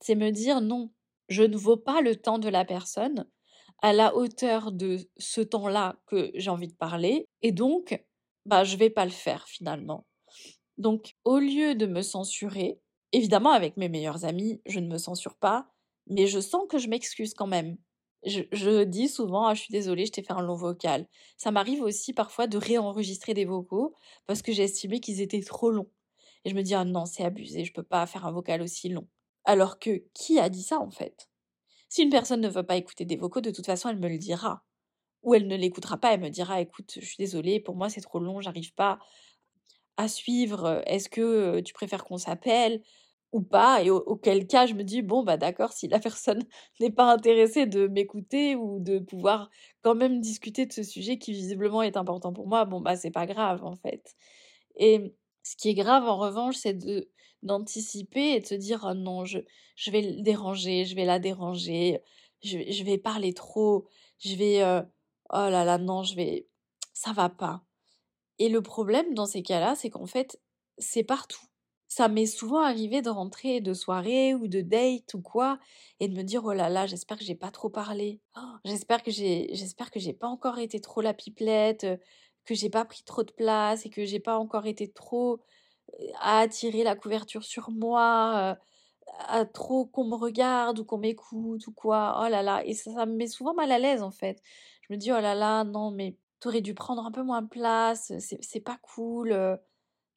C'est 0.00 0.16
me 0.16 0.32
dire 0.32 0.60
non, 0.60 0.90
je 1.28 1.44
ne 1.44 1.56
vaux 1.56 1.76
pas 1.76 2.00
le 2.00 2.16
temps 2.16 2.40
de 2.40 2.48
la 2.48 2.64
personne 2.64 3.24
à 3.82 3.92
la 3.92 4.16
hauteur 4.16 4.72
de 4.72 4.98
ce 5.18 5.40
temps-là 5.40 5.94
que 6.08 6.32
j'ai 6.34 6.50
envie 6.50 6.66
de 6.66 6.74
parler 6.74 7.28
et 7.42 7.52
donc 7.52 8.04
bah 8.46 8.64
je 8.64 8.76
vais 8.76 8.90
pas 8.90 9.04
le 9.04 9.12
faire 9.12 9.46
finalement. 9.46 10.06
Donc 10.76 11.14
au 11.24 11.38
lieu 11.38 11.76
de 11.76 11.86
me 11.86 12.02
censurer, 12.02 12.80
évidemment 13.12 13.52
avec 13.52 13.76
mes 13.76 13.88
meilleurs 13.88 14.24
amis, 14.24 14.60
je 14.66 14.80
ne 14.80 14.88
me 14.88 14.98
censure 14.98 15.36
pas, 15.36 15.68
mais 16.08 16.26
je 16.26 16.40
sens 16.40 16.64
que 16.68 16.78
je 16.78 16.88
m'excuse 16.88 17.32
quand 17.34 17.46
même. 17.46 17.78
Je, 18.24 18.82
dis 18.82 19.08
souvent 19.08 19.46
ah, 19.46 19.54
je 19.54 19.62
suis 19.62 19.72
désolée, 19.72 20.06
je 20.06 20.12
t'ai 20.12 20.22
fait 20.22 20.32
un 20.32 20.42
long 20.42 20.56
vocal. 20.56 21.06
Ça 21.36 21.50
m'arrive 21.50 21.82
aussi 21.82 22.12
parfois 22.12 22.46
de 22.46 22.58
réenregistrer 22.58 23.34
des 23.34 23.44
vocaux 23.44 23.94
parce 24.26 24.42
que 24.42 24.52
j'ai 24.52 24.64
estimé 24.64 25.00
qu'ils 25.00 25.20
étaient 25.20 25.42
trop 25.42 25.70
longs. 25.70 25.90
Et 26.44 26.50
je 26.50 26.54
me 26.54 26.62
dis 26.62 26.74
ah 26.74 26.84
non, 26.84 27.06
c'est 27.06 27.24
abusé, 27.24 27.64
je 27.64 27.72
peux 27.72 27.82
pas 27.82 28.06
faire 28.06 28.26
un 28.26 28.32
vocal 28.32 28.62
aussi 28.62 28.88
long. 28.88 29.06
Alors 29.44 29.78
que 29.78 30.02
qui 30.14 30.38
a 30.38 30.48
dit 30.48 30.62
ça 30.62 30.80
en 30.80 30.90
fait? 30.90 31.28
Si 31.88 32.02
une 32.02 32.10
personne 32.10 32.40
ne 32.40 32.48
veut 32.48 32.66
pas 32.66 32.76
écouter 32.76 33.04
des 33.04 33.16
vocaux, 33.16 33.40
de 33.40 33.50
toute 33.50 33.66
façon, 33.66 33.88
elle 33.88 33.98
me 33.98 34.08
le 34.08 34.18
dira. 34.18 34.62
Ou 35.22 35.34
elle 35.34 35.46
ne 35.48 35.56
l'écoutera 35.56 35.96
pas, 35.98 36.14
elle 36.14 36.20
me 36.20 36.28
dira 36.30 36.60
écoute, 36.60 36.92
je 37.00 37.06
suis 37.06 37.16
désolée, 37.18 37.60
pour 37.60 37.76
moi 37.76 37.88
c'est 37.90 38.00
trop 38.00 38.20
long, 38.20 38.40
j'arrive 38.40 38.74
pas 38.74 38.98
à 39.96 40.08
suivre. 40.08 40.82
Est-ce 40.86 41.08
que 41.08 41.60
tu 41.60 41.72
préfères 41.74 42.04
qu'on 42.04 42.18
s'appelle? 42.18 42.82
Ou 43.32 43.42
pas 43.42 43.82
Et 43.82 43.90
auquel 43.90 44.46
cas, 44.46 44.66
je 44.66 44.74
me 44.74 44.84
dis 44.84 45.02
bon 45.02 45.22
bah 45.22 45.36
d'accord, 45.36 45.72
si 45.72 45.88
la 45.88 45.98
personne 46.00 46.42
n'est 46.80 46.90
pas 46.90 47.12
intéressée 47.12 47.66
de 47.66 47.86
m'écouter 47.88 48.56
ou 48.56 48.80
de 48.80 48.98
pouvoir 48.98 49.50
quand 49.82 49.94
même 49.94 50.20
discuter 50.20 50.66
de 50.66 50.72
ce 50.72 50.82
sujet 50.82 51.18
qui 51.18 51.32
visiblement 51.32 51.82
est 51.82 51.96
important 51.96 52.32
pour 52.32 52.48
moi, 52.48 52.64
bon 52.64 52.80
bah 52.80 52.96
c'est 52.96 53.10
pas 53.10 53.26
grave 53.26 53.64
en 53.64 53.76
fait. 53.76 54.14
Et 54.76 55.14
ce 55.42 55.56
qui 55.56 55.70
est 55.70 55.74
grave 55.74 56.04
en 56.04 56.18
revanche, 56.18 56.56
c'est 56.56 56.74
de 56.74 57.10
d'anticiper 57.42 58.34
et 58.34 58.40
de 58.40 58.46
se 58.46 58.54
dire 58.54 58.86
oh 58.90 58.94
non, 58.94 59.24
je, 59.24 59.38
je 59.76 59.90
vais 59.92 60.20
déranger, 60.22 60.84
je 60.84 60.96
vais 60.96 61.04
la 61.04 61.20
déranger, 61.20 62.00
je, 62.42 62.58
je 62.70 62.84
vais 62.84 62.98
parler 62.98 63.32
trop, 63.34 63.86
je 64.18 64.34
vais 64.36 64.62
oh 65.30 65.36
là 65.50 65.64
là 65.64 65.78
non, 65.78 66.02
je 66.02 66.14
vais 66.16 66.48
ça 66.94 67.12
va 67.12 67.28
pas. 67.28 67.62
Et 68.38 68.48
le 68.48 68.62
problème 68.62 69.14
dans 69.14 69.26
ces 69.26 69.42
cas-là, 69.42 69.74
c'est 69.76 69.90
qu'en 69.90 70.06
fait, 70.06 70.40
c'est 70.78 71.04
partout. 71.04 71.47
Ça 71.88 72.08
m'est 72.08 72.26
souvent 72.26 72.60
arrivé 72.60 73.00
de 73.00 73.08
rentrer 73.10 73.60
de 73.62 73.72
soirée 73.72 74.34
ou 74.34 74.46
de 74.46 74.60
date 74.60 75.14
ou 75.14 75.22
quoi 75.22 75.58
et 76.00 76.08
de 76.08 76.14
me 76.16 76.22
dire 76.22 76.44
oh 76.44 76.52
là 76.52 76.68
là, 76.68 76.86
j'espère 76.86 77.16
que 77.18 77.24
j'ai 77.24 77.34
pas 77.34 77.50
trop 77.50 77.70
parlé. 77.70 78.20
Oh, 78.36 78.40
j'espère 78.64 79.02
que 79.02 79.10
j'ai 79.10 79.48
j'espère 79.54 79.90
que 79.90 79.98
j'ai 79.98 80.12
pas 80.12 80.28
encore 80.28 80.58
été 80.58 80.80
trop 80.80 81.00
la 81.00 81.14
pipelette, 81.14 81.86
que 82.44 82.54
j'ai 82.54 82.68
pas 82.70 82.84
pris 82.84 83.02
trop 83.04 83.22
de 83.24 83.32
place 83.32 83.86
et 83.86 83.90
que 83.90 84.04
j'ai 84.04 84.20
pas 84.20 84.38
encore 84.38 84.66
été 84.66 84.90
trop 84.92 85.40
à 86.20 86.40
attirer 86.40 86.84
la 86.84 86.96
couverture 86.96 87.44
sur 87.44 87.70
moi, 87.70 88.58
à 89.28 89.44
trop 89.46 89.86
qu'on 89.86 90.04
me 90.04 90.14
regarde 90.16 90.78
ou 90.80 90.84
qu'on 90.84 90.98
m'écoute 90.98 91.66
ou 91.66 91.72
quoi. 91.72 92.20
Oh 92.24 92.28
là 92.28 92.42
là, 92.42 92.64
et 92.66 92.74
ça, 92.74 93.06
me 93.06 93.14
met 93.16 93.26
souvent 93.28 93.54
mal 93.54 93.72
à 93.72 93.78
l'aise 93.78 94.02
en 94.02 94.10
fait. 94.10 94.42
Je 94.82 94.92
me 94.92 94.98
dis 94.98 95.12
oh 95.12 95.20
là 95.20 95.34
là, 95.34 95.64
non 95.64 95.90
mais 95.90 96.16
t'aurais 96.40 96.60
dû 96.60 96.74
prendre 96.74 97.04
un 97.04 97.12
peu 97.12 97.22
moins 97.22 97.42
de 97.42 97.48
place, 97.48 98.12
c'est 98.18 98.60
pas 98.60 98.78
cool, 98.82 99.58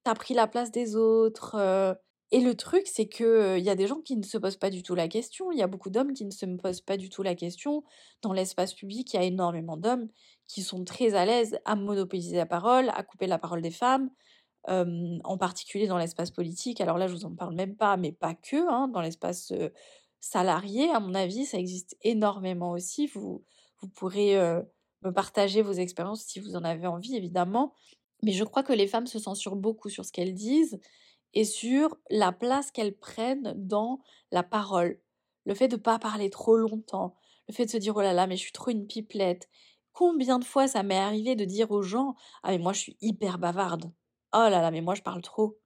t'as 0.03 0.15
pris 0.15 0.33
la 0.33 0.47
place 0.47 0.71
des 0.71 0.95
autres. 0.95 1.97
Et 2.33 2.39
le 2.39 2.55
truc, 2.55 2.83
c'est 2.87 3.07
que 3.07 3.57
il 3.57 3.63
y 3.63 3.69
a 3.69 3.75
des 3.75 3.87
gens 3.87 3.99
qui 3.99 4.15
ne 4.15 4.23
se 4.23 4.37
posent 4.37 4.55
pas 4.57 4.69
du 4.69 4.83
tout 4.83 4.95
la 4.95 5.09
question. 5.09 5.51
Il 5.51 5.57
y 5.59 5.61
a 5.61 5.67
beaucoup 5.67 5.89
d'hommes 5.89 6.13
qui 6.13 6.23
ne 6.25 6.31
se 6.31 6.45
posent 6.45 6.81
pas 6.81 6.95
du 6.97 7.09
tout 7.09 7.23
la 7.23 7.35
question. 7.35 7.83
Dans 8.21 8.31
l'espace 8.31 8.73
public, 8.73 9.13
il 9.13 9.17
y 9.17 9.19
a 9.19 9.23
énormément 9.23 9.75
d'hommes 9.75 10.07
qui 10.47 10.61
sont 10.63 10.85
très 10.85 11.13
à 11.13 11.25
l'aise 11.25 11.59
à 11.65 11.75
monopoliser 11.75 12.37
la 12.37 12.45
parole, 12.45 12.89
à 12.95 13.03
couper 13.03 13.27
la 13.27 13.37
parole 13.37 13.61
des 13.61 13.71
femmes, 13.71 14.09
en 14.67 15.37
particulier 15.37 15.87
dans 15.87 15.97
l'espace 15.97 16.31
politique. 16.31 16.79
Alors 16.79 16.97
là, 16.97 17.07
je 17.07 17.13
vous 17.13 17.25
en 17.25 17.35
parle 17.35 17.55
même 17.55 17.75
pas, 17.75 17.97
mais 17.97 18.13
pas 18.13 18.33
que, 18.33 18.69
hein, 18.69 18.87
dans 18.87 19.01
l'espace 19.01 19.51
salarié, 20.21 20.89
à 20.89 21.01
mon 21.01 21.13
avis, 21.13 21.45
ça 21.45 21.57
existe 21.57 21.97
énormément 22.01 22.71
aussi. 22.71 23.07
Vous, 23.07 23.43
vous 23.81 23.89
pourrez 23.89 24.37
me 25.03 25.11
partager 25.11 25.61
vos 25.61 25.73
expériences 25.73 26.23
si 26.23 26.39
vous 26.39 26.55
en 26.55 26.63
avez 26.63 26.87
envie, 26.87 27.17
évidemment. 27.17 27.73
Mais 28.23 28.31
je 28.31 28.43
crois 28.43 28.63
que 28.63 28.73
les 28.73 28.87
femmes 28.87 29.07
se 29.07 29.19
censurent 29.19 29.55
beaucoup 29.55 29.89
sur 29.89 30.05
ce 30.05 30.11
qu'elles 30.11 30.33
disent 30.33 30.79
et 31.33 31.45
sur 31.45 31.97
la 32.09 32.31
place 32.31 32.71
qu'elles 32.71 32.95
prennent 32.95 33.53
dans 33.55 34.01
la 34.31 34.43
parole. 34.43 34.99
Le 35.45 35.55
fait 35.55 35.67
de 35.67 35.75
ne 35.75 35.81
pas 35.81 35.99
parler 35.99 36.29
trop 36.29 36.55
longtemps, 36.55 37.15
le 37.47 37.53
fait 37.53 37.65
de 37.65 37.71
se 37.71 37.77
dire 37.77 37.95
oh 37.95 38.01
là 38.01 38.13
là, 38.13 38.27
mais 38.27 38.35
je 38.35 38.41
suis 38.41 38.51
trop 38.51 38.71
une 38.71 38.87
pipelette. 38.87 39.49
Combien 39.93 40.39
de 40.39 40.45
fois 40.45 40.67
ça 40.67 40.83
m'est 40.83 40.97
arrivé 40.97 41.35
de 41.35 41.45
dire 41.45 41.71
aux 41.71 41.81
gens 41.81 42.15
ah 42.43 42.51
mais 42.51 42.59
moi 42.59 42.73
je 42.73 42.79
suis 42.79 42.97
hyper 43.01 43.39
bavarde. 43.39 43.91
Oh 44.33 44.47
là 44.49 44.61
là, 44.61 44.71
mais 44.71 44.81
moi 44.81 44.95
je 44.95 45.01
parle 45.01 45.21
trop. 45.21 45.57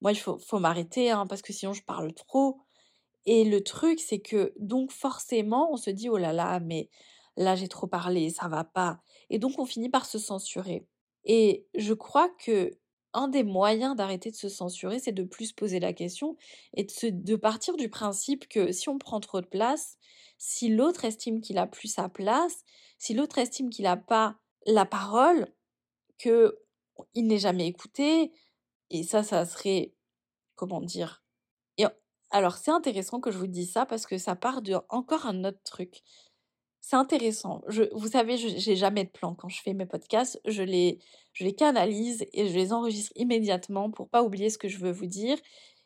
Moi 0.00 0.12
il 0.12 0.18
faut, 0.18 0.38
m'arrêter 0.58 1.10
hein, 1.10 1.26
parce 1.26 1.42
que 1.42 1.52
sinon 1.52 1.72
je 1.72 1.82
parle 1.82 2.14
trop. 2.14 2.60
Et 3.26 3.44
le 3.44 3.62
truc 3.62 4.00
c'est 4.00 4.20
que 4.20 4.52
donc 4.58 4.92
forcément 4.92 5.72
on 5.72 5.76
se 5.76 5.90
dit 5.90 6.08
oh 6.08 6.18
là 6.18 6.32
là, 6.32 6.60
mais 6.60 6.90
là 7.36 7.56
j'ai 7.56 7.68
trop 7.68 7.86
parlé, 7.86 8.30
ça 8.30 8.48
va 8.48 8.64
pas. 8.64 9.00
Et 9.30 9.38
donc 9.38 9.58
on 9.58 9.66
finit 9.66 9.88
par 9.90 10.06
se 10.06 10.18
censurer. 10.18 10.86
Et 11.24 11.66
je 11.74 11.94
crois 11.94 12.28
que 12.38 12.78
un 13.12 13.28
des 13.28 13.44
moyens 13.44 13.94
d'arrêter 13.96 14.30
de 14.30 14.36
se 14.36 14.48
censurer, 14.48 14.98
c'est 14.98 15.12
de 15.12 15.22
plus 15.22 15.52
poser 15.52 15.78
la 15.80 15.92
question 15.92 16.36
et 16.74 16.84
de, 16.84 17.10
de 17.10 17.36
partir 17.36 17.76
du 17.76 17.88
principe 17.88 18.48
que 18.48 18.72
si 18.72 18.88
on 18.88 18.98
prend 18.98 19.20
trop 19.20 19.40
de 19.40 19.46
place, 19.46 19.98
si 20.36 20.68
l'autre 20.68 21.04
estime 21.04 21.40
qu'il 21.40 21.58
a 21.58 21.66
plus 21.66 21.88
sa 21.88 22.08
place, 22.08 22.64
si 22.98 23.14
l'autre 23.14 23.38
estime 23.38 23.70
qu'il 23.70 23.84
n'a 23.84 23.96
pas 23.96 24.36
la 24.66 24.84
parole, 24.84 25.46
que 26.18 26.58
il 27.14 27.26
n'est 27.26 27.38
jamais 27.38 27.66
écouté, 27.66 28.32
et 28.90 29.02
ça, 29.04 29.22
ça 29.22 29.46
serait, 29.46 29.94
comment 30.56 30.80
dire. 30.80 31.24
Alors, 32.34 32.56
c'est 32.56 32.72
intéressant 32.72 33.20
que 33.20 33.30
je 33.30 33.38
vous 33.38 33.46
dise 33.46 33.70
ça 33.70 33.86
parce 33.86 34.06
que 34.06 34.18
ça 34.18 34.34
part 34.34 34.60
de 34.60 34.74
encore 34.88 35.26
un 35.26 35.44
autre 35.44 35.62
truc. 35.64 36.02
C'est 36.86 36.96
intéressant. 36.96 37.62
Vous 37.94 38.08
savez, 38.08 38.36
je 38.36 38.46
j'ai 38.58 38.76
jamais 38.76 39.04
de 39.04 39.08
plan 39.08 39.34
quand 39.34 39.48
je 39.48 39.62
fais 39.62 39.72
mes 39.72 39.86
podcasts. 39.86 40.38
Je 40.44 40.62
les, 40.62 40.98
je 41.32 41.42
les 41.42 41.54
canalise 41.54 42.26
et 42.34 42.46
je 42.46 42.54
les 42.54 42.74
enregistre 42.74 43.10
immédiatement 43.16 43.90
pour 43.90 44.10
pas 44.10 44.22
oublier 44.22 44.50
ce 44.50 44.58
que 44.58 44.68
je 44.68 44.76
veux 44.76 44.90
vous 44.90 45.06
dire. 45.06 45.38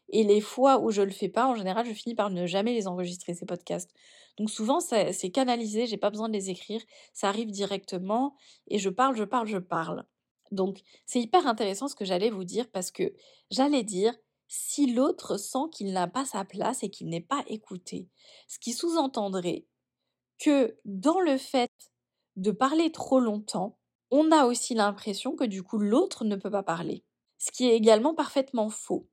Et 0.08 0.24
les 0.24 0.40
fois 0.40 0.80
où 0.80 0.90
je 0.90 1.02
le 1.02 1.12
fais 1.12 1.28
pas, 1.28 1.46
en 1.46 1.54
général, 1.54 1.86
je 1.86 1.92
finis 1.92 2.16
par 2.16 2.30
ne 2.30 2.46
jamais 2.48 2.74
les 2.74 2.88
enregistrer 2.88 3.34
ces 3.34 3.46
podcasts. 3.46 3.94
Donc 4.38 4.50
souvent, 4.50 4.80
c'est 4.80 5.30
canalisé. 5.30 5.86
J'ai 5.86 5.98
pas 5.98 6.10
besoin 6.10 6.28
de 6.28 6.32
les 6.32 6.50
écrire. 6.50 6.82
Ça 7.12 7.28
arrive 7.28 7.52
directement 7.52 8.34
et 8.66 8.80
je 8.80 8.90
parle, 8.90 9.16
je 9.16 9.22
parle, 9.22 9.46
je 9.46 9.58
parle. 9.58 10.04
Donc 10.50 10.80
c'est 11.06 11.20
hyper 11.20 11.46
intéressant 11.46 11.86
ce 11.86 11.94
que 11.94 12.04
j'allais 12.04 12.30
vous 12.30 12.42
dire 12.44 12.68
parce 12.72 12.90
que 12.90 13.14
j'allais 13.52 13.84
dire 13.84 14.16
si 14.48 14.92
l'autre 14.92 15.36
sent 15.36 15.70
qu'il 15.70 15.92
n'a 15.92 16.08
pas 16.08 16.24
sa 16.24 16.44
place 16.44 16.82
et 16.82 16.90
qu'il 16.90 17.08
n'est 17.08 17.20
pas 17.20 17.44
écouté, 17.46 18.08
ce 18.48 18.58
qui 18.58 18.72
sous-entendrait 18.72 19.64
que 20.38 20.76
dans 20.84 21.20
le 21.20 21.36
fait 21.38 21.70
de 22.36 22.50
parler 22.50 22.92
trop 22.92 23.20
longtemps, 23.20 23.78
on 24.10 24.30
a 24.32 24.44
aussi 24.46 24.74
l'impression 24.74 25.36
que 25.36 25.44
du 25.44 25.62
coup 25.62 25.78
l'autre 25.78 26.24
ne 26.24 26.36
peut 26.36 26.50
pas 26.50 26.62
parler. 26.62 27.04
Ce 27.38 27.50
qui 27.52 27.66
est 27.68 27.76
également 27.76 28.14
parfaitement 28.14 28.70
faux. 28.70 29.08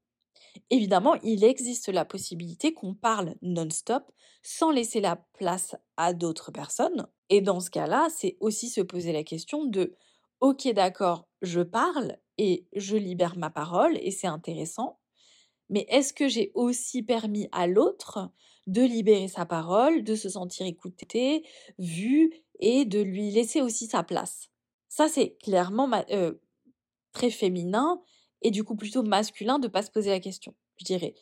Évidemment, 0.69 1.15
il 1.23 1.43
existe 1.43 1.89
la 1.89 2.05
possibilité 2.05 2.73
qu'on 2.73 2.93
parle 2.93 3.35
non-stop 3.41 4.11
sans 4.43 4.71
laisser 4.71 5.01
la 5.01 5.17
place 5.33 5.75
à 5.97 6.13
d'autres 6.13 6.51
personnes. 6.51 7.07
Et 7.29 7.41
dans 7.41 7.59
ce 7.59 7.69
cas-là, 7.69 8.07
c'est 8.15 8.37
aussi 8.39 8.69
se 8.69 8.81
poser 8.81 9.11
la 9.13 9.23
question 9.23 9.65
de 9.65 9.95
OK, 10.41 10.67
d'accord, 10.73 11.27
je 11.41 11.61
parle 11.61 12.17
et 12.37 12.67
je 12.75 12.97
libère 12.97 13.37
ma 13.37 13.49
parole 13.49 13.97
et 14.01 14.11
c'est 14.11 14.27
intéressant. 14.27 14.99
Mais 15.69 15.85
est-ce 15.89 16.13
que 16.13 16.27
j'ai 16.27 16.51
aussi 16.55 17.03
permis 17.03 17.47
à 17.51 17.67
l'autre 17.67 18.31
de 18.67 18.81
libérer 18.81 19.27
sa 19.27 19.45
parole, 19.45 20.03
de 20.03 20.15
se 20.15 20.29
sentir 20.29 20.65
écouté, 20.65 21.43
vu 21.77 22.31
et 22.59 22.85
de 22.85 22.99
lui 22.99 23.31
laisser 23.31 23.61
aussi 23.61 23.87
sa 23.87 24.03
place. 24.03 24.49
Ça, 24.89 25.07
c'est 25.07 25.35
clairement 25.37 25.89
euh, 26.11 26.33
très 27.11 27.29
féminin 27.29 28.01
et 28.41 28.51
du 28.51 28.63
coup 28.63 28.75
plutôt 28.75 29.03
masculin 29.03 29.59
de 29.59 29.67
pas 29.67 29.81
se 29.81 29.91
poser 29.91 30.09
la 30.09 30.19
question, 30.19 30.55
je 30.77 30.85
dirais. 30.85 31.13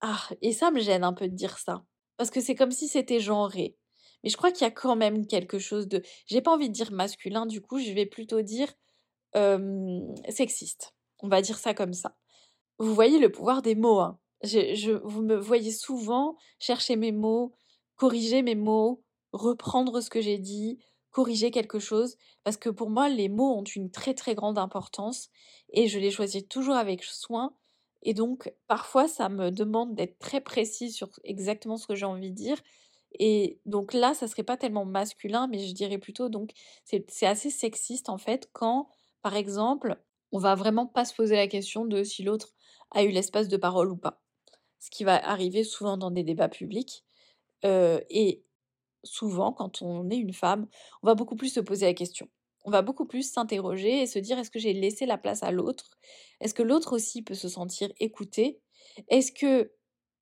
Ah, 0.00 0.28
et 0.42 0.52
ça 0.52 0.70
me 0.70 0.80
gêne 0.80 1.04
un 1.04 1.12
peu 1.12 1.28
de 1.28 1.34
dire 1.34 1.58
ça. 1.58 1.84
Parce 2.16 2.30
que 2.30 2.40
c'est 2.40 2.54
comme 2.54 2.70
si 2.70 2.88
c'était 2.88 3.20
genré. 3.20 3.76
Mais 4.22 4.30
je 4.30 4.36
crois 4.36 4.52
qu'il 4.52 4.62
y 4.62 4.68
a 4.68 4.70
quand 4.70 4.96
même 4.96 5.26
quelque 5.26 5.58
chose 5.58 5.88
de. 5.88 6.02
J'ai 6.26 6.40
pas 6.40 6.52
envie 6.52 6.68
de 6.68 6.74
dire 6.74 6.92
masculin, 6.92 7.46
du 7.46 7.60
coup, 7.60 7.78
je 7.78 7.92
vais 7.92 8.06
plutôt 8.06 8.42
dire 8.42 8.72
sexiste. 10.28 10.94
On 11.20 11.28
va 11.28 11.42
dire 11.42 11.58
ça 11.58 11.74
comme 11.74 11.92
ça. 11.92 12.16
Vous 12.78 12.94
voyez 12.94 13.18
le 13.18 13.32
pouvoir 13.32 13.62
des 13.62 13.74
mots. 13.74 14.00
Hein. 14.00 14.18
Je, 14.44 14.92
vous 15.04 15.22
me 15.22 15.36
voyez 15.36 15.72
souvent 15.72 16.36
chercher 16.58 16.96
mes 16.96 17.12
mots, 17.12 17.54
corriger 17.96 18.42
mes 18.42 18.54
mots, 18.54 19.02
reprendre 19.32 20.00
ce 20.00 20.10
que 20.10 20.20
j'ai 20.20 20.38
dit, 20.38 20.78
corriger 21.10 21.50
quelque 21.50 21.78
chose, 21.78 22.16
parce 22.42 22.56
que 22.56 22.68
pour 22.68 22.90
moi, 22.90 23.08
les 23.08 23.28
mots 23.28 23.56
ont 23.56 23.64
une 23.64 23.90
très 23.90 24.14
très 24.14 24.34
grande 24.34 24.58
importance 24.58 25.28
et 25.70 25.88
je 25.88 25.98
les 25.98 26.10
choisis 26.10 26.46
toujours 26.48 26.74
avec 26.74 27.04
soin. 27.04 27.54
Et 28.02 28.14
donc, 28.14 28.52
parfois, 28.66 29.08
ça 29.08 29.28
me 29.28 29.50
demande 29.50 29.94
d'être 29.94 30.18
très 30.18 30.40
précis 30.40 30.92
sur 30.92 31.08
exactement 31.24 31.76
ce 31.76 31.86
que 31.86 31.94
j'ai 31.94 32.04
envie 32.04 32.30
de 32.30 32.34
dire. 32.34 32.60
Et 33.18 33.60
donc 33.64 33.92
là, 33.94 34.12
ça 34.14 34.26
serait 34.28 34.42
pas 34.42 34.56
tellement 34.56 34.84
masculin, 34.84 35.46
mais 35.46 35.58
je 35.58 35.72
dirais 35.72 35.98
plutôt, 35.98 36.28
donc, 36.28 36.50
c'est 36.84 37.26
assez 37.26 37.50
sexiste 37.50 38.08
en 38.08 38.18
fait, 38.18 38.50
quand, 38.52 38.88
par 39.22 39.36
exemple, 39.36 39.96
on 40.32 40.38
va 40.38 40.56
vraiment 40.56 40.86
pas 40.86 41.04
se 41.04 41.14
poser 41.14 41.36
la 41.36 41.46
question 41.46 41.84
de 41.84 42.02
si 42.02 42.24
l'autre 42.24 42.48
a 42.90 43.04
eu 43.04 43.10
l'espace 43.10 43.48
de 43.48 43.56
parole 43.56 43.90
ou 43.92 43.96
pas 43.96 44.23
ce 44.84 44.90
qui 44.90 45.04
va 45.04 45.16
arriver 45.26 45.64
souvent 45.64 45.96
dans 45.96 46.10
des 46.10 46.24
débats 46.24 46.50
publics. 46.50 47.04
et 47.64 48.44
souvent, 49.02 49.52
quand 49.52 49.80
on 49.80 50.10
est 50.10 50.16
une 50.16 50.34
femme, 50.34 50.66
on 51.02 51.06
va 51.06 51.14
beaucoup 51.14 51.36
plus 51.36 51.52
se 51.52 51.60
poser 51.60 51.86
la 51.86 51.94
question. 51.94 52.28
On 52.66 52.70
va 52.70 52.82
beaucoup 52.82 53.06
plus 53.06 53.30
s'interroger 53.30 54.02
et 54.02 54.06
se 54.06 54.18
dire 54.18 54.38
est-ce 54.38 54.50
que 54.50 54.58
j'ai 54.58 54.74
laissé 54.74 55.06
la 55.06 55.16
place 55.16 55.42
à 55.42 55.50
l'autre? 55.50 55.98
Est-ce 56.40 56.54
que 56.54 56.62
l'autre 56.62 56.94
aussi 56.94 57.22
peut 57.22 57.34
se 57.34 57.48
sentir 57.48 57.90
écouté? 57.98 58.60
Est-ce 59.08 59.32
que 59.32 59.72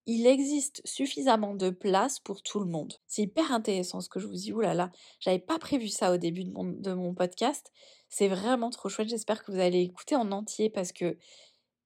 il 0.07 0.27
existe 0.27 0.83
suffisamment 0.85 1.55
de 1.55 1.71
place 1.71 2.21
pour 2.21 2.43
tout 2.43 2.61
le 2.61 2.67
monde? 2.67 2.95
C'est 3.09 3.23
hyper 3.23 3.53
intéressant 3.53 4.01
ce 4.01 4.09
que 4.09 4.21
je 4.21 4.27
vous 4.29 4.35
dis. 4.35 4.53
Ouh 4.53 4.61
là 4.61 4.75
là, 4.75 4.91
j'avais 5.19 5.41
pas 5.41 5.59
prévu 5.59 5.89
ça 5.89 6.13
au 6.13 6.19
début 6.19 6.45
de 6.45 6.53
mon, 6.53 6.65
de 6.65 6.93
mon 6.93 7.15
podcast. 7.15 7.73
C'est 8.09 8.29
vraiment 8.29 8.71
trop 8.71 8.89
chouette. 8.89 9.09
J'espère 9.09 9.45
que 9.45 9.51
vous 9.51 9.61
allez 9.61 9.81
écouter 9.81 10.17
en 10.17 10.31
entier 10.33 10.71
parce 10.71 10.93
que, 10.93 11.19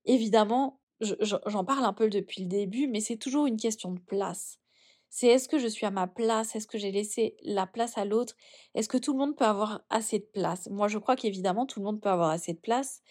évidemment, 0.06 0.80
j'en 1.00 1.64
parle 1.64 1.84
un 1.84 1.92
peu 1.92 2.08
depuis 2.08 2.42
le 2.42 2.48
début, 2.48 2.88
mais 2.88 3.00
c'est 3.00 3.16
toujours 3.16 3.46
une 3.46 3.56
question 3.56 3.92
de 3.92 4.00
place. 4.00 4.58
C'est 5.08 5.28
est-ce 5.28 5.48
que 5.48 5.58
je 5.58 5.66
suis 5.68 5.86
à 5.86 5.90
ma 5.90 6.06
place? 6.06 6.56
Est-ce 6.56 6.66
que 6.66 6.78
j'ai 6.78 6.92
laissé 6.92 7.36
la 7.42 7.66
place 7.66 7.96
à 7.96 8.04
l'autre? 8.04 8.34
Est-ce 8.74 8.88
que 8.88 8.98
tout 8.98 9.12
le 9.12 9.18
monde 9.18 9.36
peut 9.36 9.44
avoir 9.44 9.82
assez 9.88 10.18
de 10.18 10.24
place? 10.32 10.68
Moi, 10.70 10.88
je 10.88 10.98
crois 10.98 11.16
qu'évidemment, 11.16 11.64
tout 11.66 11.80
le 11.80 11.84
monde 11.86 12.00
peut 12.00 12.08
avoir 12.10 12.30
assez 12.30 12.52
de 12.54 12.58
place. 12.58 13.02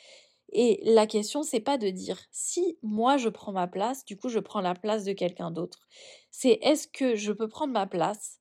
Et 0.52 0.80
la 0.84 1.08
question, 1.08 1.43
c'est 1.43 1.60
pas 1.60 1.78
de 1.78 1.89
dire 1.89 2.19
si 2.32 2.78
moi 2.84 3.17
je 3.17 3.30
prends 3.30 3.52
ma 3.52 3.67
place, 3.67 4.06
du 4.06 4.15
coup 4.17 4.30
je 4.30 4.39
prends 4.39 4.62
la 4.62 4.76
place 4.76 5.04
de 5.04 5.13
quelqu'un 5.13 5.52
d'autre. 5.52 5.88
C'est 6.32 6.60
est-ce 6.62 6.88
que 6.88 7.15
je 7.15 7.32
peux 7.32 7.48
prendre 7.48 7.74
ma 7.74 7.88
place 7.88 8.39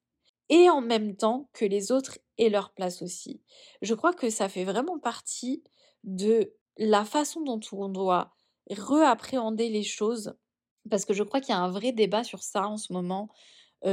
et 0.51 0.69
en 0.69 0.81
même 0.83 1.17
temps 1.17 1.49
que 1.55 1.65
les 1.65 1.93
autres 1.93 2.19
aient 2.39 2.51
leur 2.51 2.73
place 2.75 3.03
aussi? 3.03 3.43
Je 3.83 3.95
crois 3.95 4.13
que 4.13 4.31
ça 4.31 4.49
fait 4.49 4.65
vraiment 4.65 4.99
partie 4.99 5.65
de 6.05 6.53
la 6.77 7.05
façon 7.05 7.41
dont 7.41 7.61
on 7.73 7.89
doit 7.89 8.33
réappréhender 8.71 9.69
les 9.69 9.83
choses 9.83 10.35
parce 10.91 11.05
que 11.05 11.15
je 11.15 11.23
crois 11.23 11.41
qu'il 11.41 11.55
y 11.55 11.59
a 11.59 11.61
un 11.61 11.71
vrai 11.71 11.93
débat 11.93 12.25
sur 12.25 12.43
ça 12.43 12.67
en 12.69 12.77
ce 12.77 12.93
moment 12.93 13.31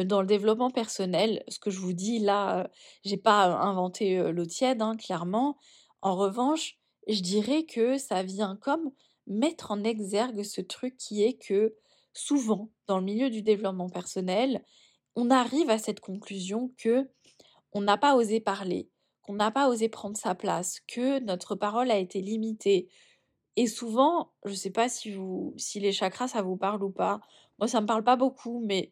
dans 0.05 0.21
le 0.21 0.27
développement 0.27 0.71
personnel. 0.71 1.43
Ce 1.47 1.59
que 1.59 1.69
je 1.69 1.79
vous 1.79 1.93
dis 1.93 2.19
là, 2.19 2.69
j'ai 3.03 3.17
pas 3.17 3.45
inventé 3.45 4.31
l'eau 4.31 4.45
tiède, 4.45 4.81
hein, 4.81 4.95
clairement. 4.95 5.57
En 6.01 6.15
revanche, 6.15 6.77
je 7.07 7.21
dirais 7.21 7.63
que 7.63 7.97
ça 7.97 8.23
vient 8.23 8.55
comme 8.55 8.91
mettre 9.27 9.71
en 9.71 9.83
exergue 9.83 10.43
ce 10.43 10.61
truc 10.61 10.97
qui 10.97 11.23
est 11.23 11.33
que 11.33 11.75
souvent, 12.13 12.69
dans 12.87 12.99
le 12.99 13.05
milieu 13.05 13.29
du 13.29 13.41
développement 13.41 13.89
personnel, 13.89 14.63
on 15.15 15.29
arrive 15.29 15.69
à 15.69 15.77
cette 15.77 15.99
conclusion 15.99 16.73
que 16.77 17.09
on 17.73 17.81
n'a 17.81 17.97
pas 17.97 18.15
osé 18.15 18.39
parler, 18.39 18.89
qu'on 19.21 19.33
n'a 19.33 19.51
pas 19.51 19.69
osé 19.69 19.89
prendre 19.89 20.17
sa 20.17 20.35
place, 20.35 20.79
que 20.87 21.19
notre 21.19 21.55
parole 21.55 21.91
a 21.91 21.97
été 21.97 22.21
limitée, 22.21 22.89
et 23.55 23.67
souvent, 23.67 24.31
je 24.45 24.51
ne 24.51 24.55
sais 24.55 24.71
pas 24.71 24.89
si 24.89 25.11
vous 25.11 25.53
si 25.57 25.79
les 25.79 25.91
chakras 25.91 26.29
ça 26.29 26.41
vous 26.41 26.57
parle 26.57 26.83
ou 26.83 26.91
pas. 26.91 27.21
Moi 27.59 27.67
ça 27.67 27.81
me 27.81 27.87
parle 27.87 28.03
pas 28.03 28.15
beaucoup 28.15 28.63
mais 28.65 28.91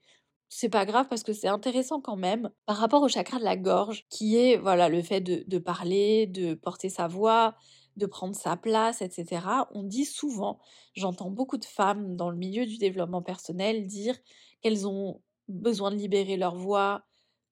c'est 0.50 0.70
pas 0.70 0.86
grave 0.86 1.08
parce 1.10 1.24
que 1.24 1.34
c'est 1.34 1.48
intéressant 1.48 2.02
quand 2.02 2.16
même 2.16 2.50
par 2.66 2.78
rapport 2.78 3.04
au 3.04 3.08
chakra 3.08 3.40
de 3.40 3.44
la 3.44 3.56
gorge 3.58 4.06
qui 4.10 4.36
est 4.38 4.58
voilà 4.58 4.90
le 4.90 5.02
fait 5.02 5.22
de, 5.22 5.44
de 5.48 5.58
parler, 5.60 6.28
de 6.28 6.56
porter 6.56 6.90
sa 6.90 7.08
voix, 7.08 7.56
de 7.98 8.06
prendre 8.08 8.36
sa 8.36 8.58
place, 8.58 9.02
etc. 9.02 9.68
On 9.72 9.84
dit 9.84 10.06
souvent, 10.06 10.60
j'entends 10.96 11.30
beaucoup 11.30 11.58
de 11.58 11.66
femmes 11.66 12.16
dans 12.16 12.32
le 12.32 12.38
milieu 12.38 12.66
du 12.66 12.78
développement 12.78 13.22
personnel 13.22 13.86
dire 13.86 14.18
qu'elles 14.62 14.88
ont 14.88 15.22
besoin 15.48 15.92
de 15.92 15.98
libérer 15.98 16.38
leur 16.38 16.56
voix, 16.56 17.04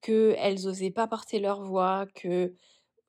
qu'elles 0.01 0.63
n'osaient 0.63 0.91
pas 0.91 1.07
porter 1.07 1.39
leur 1.39 1.61
voix, 1.61 2.07
que 2.15 2.55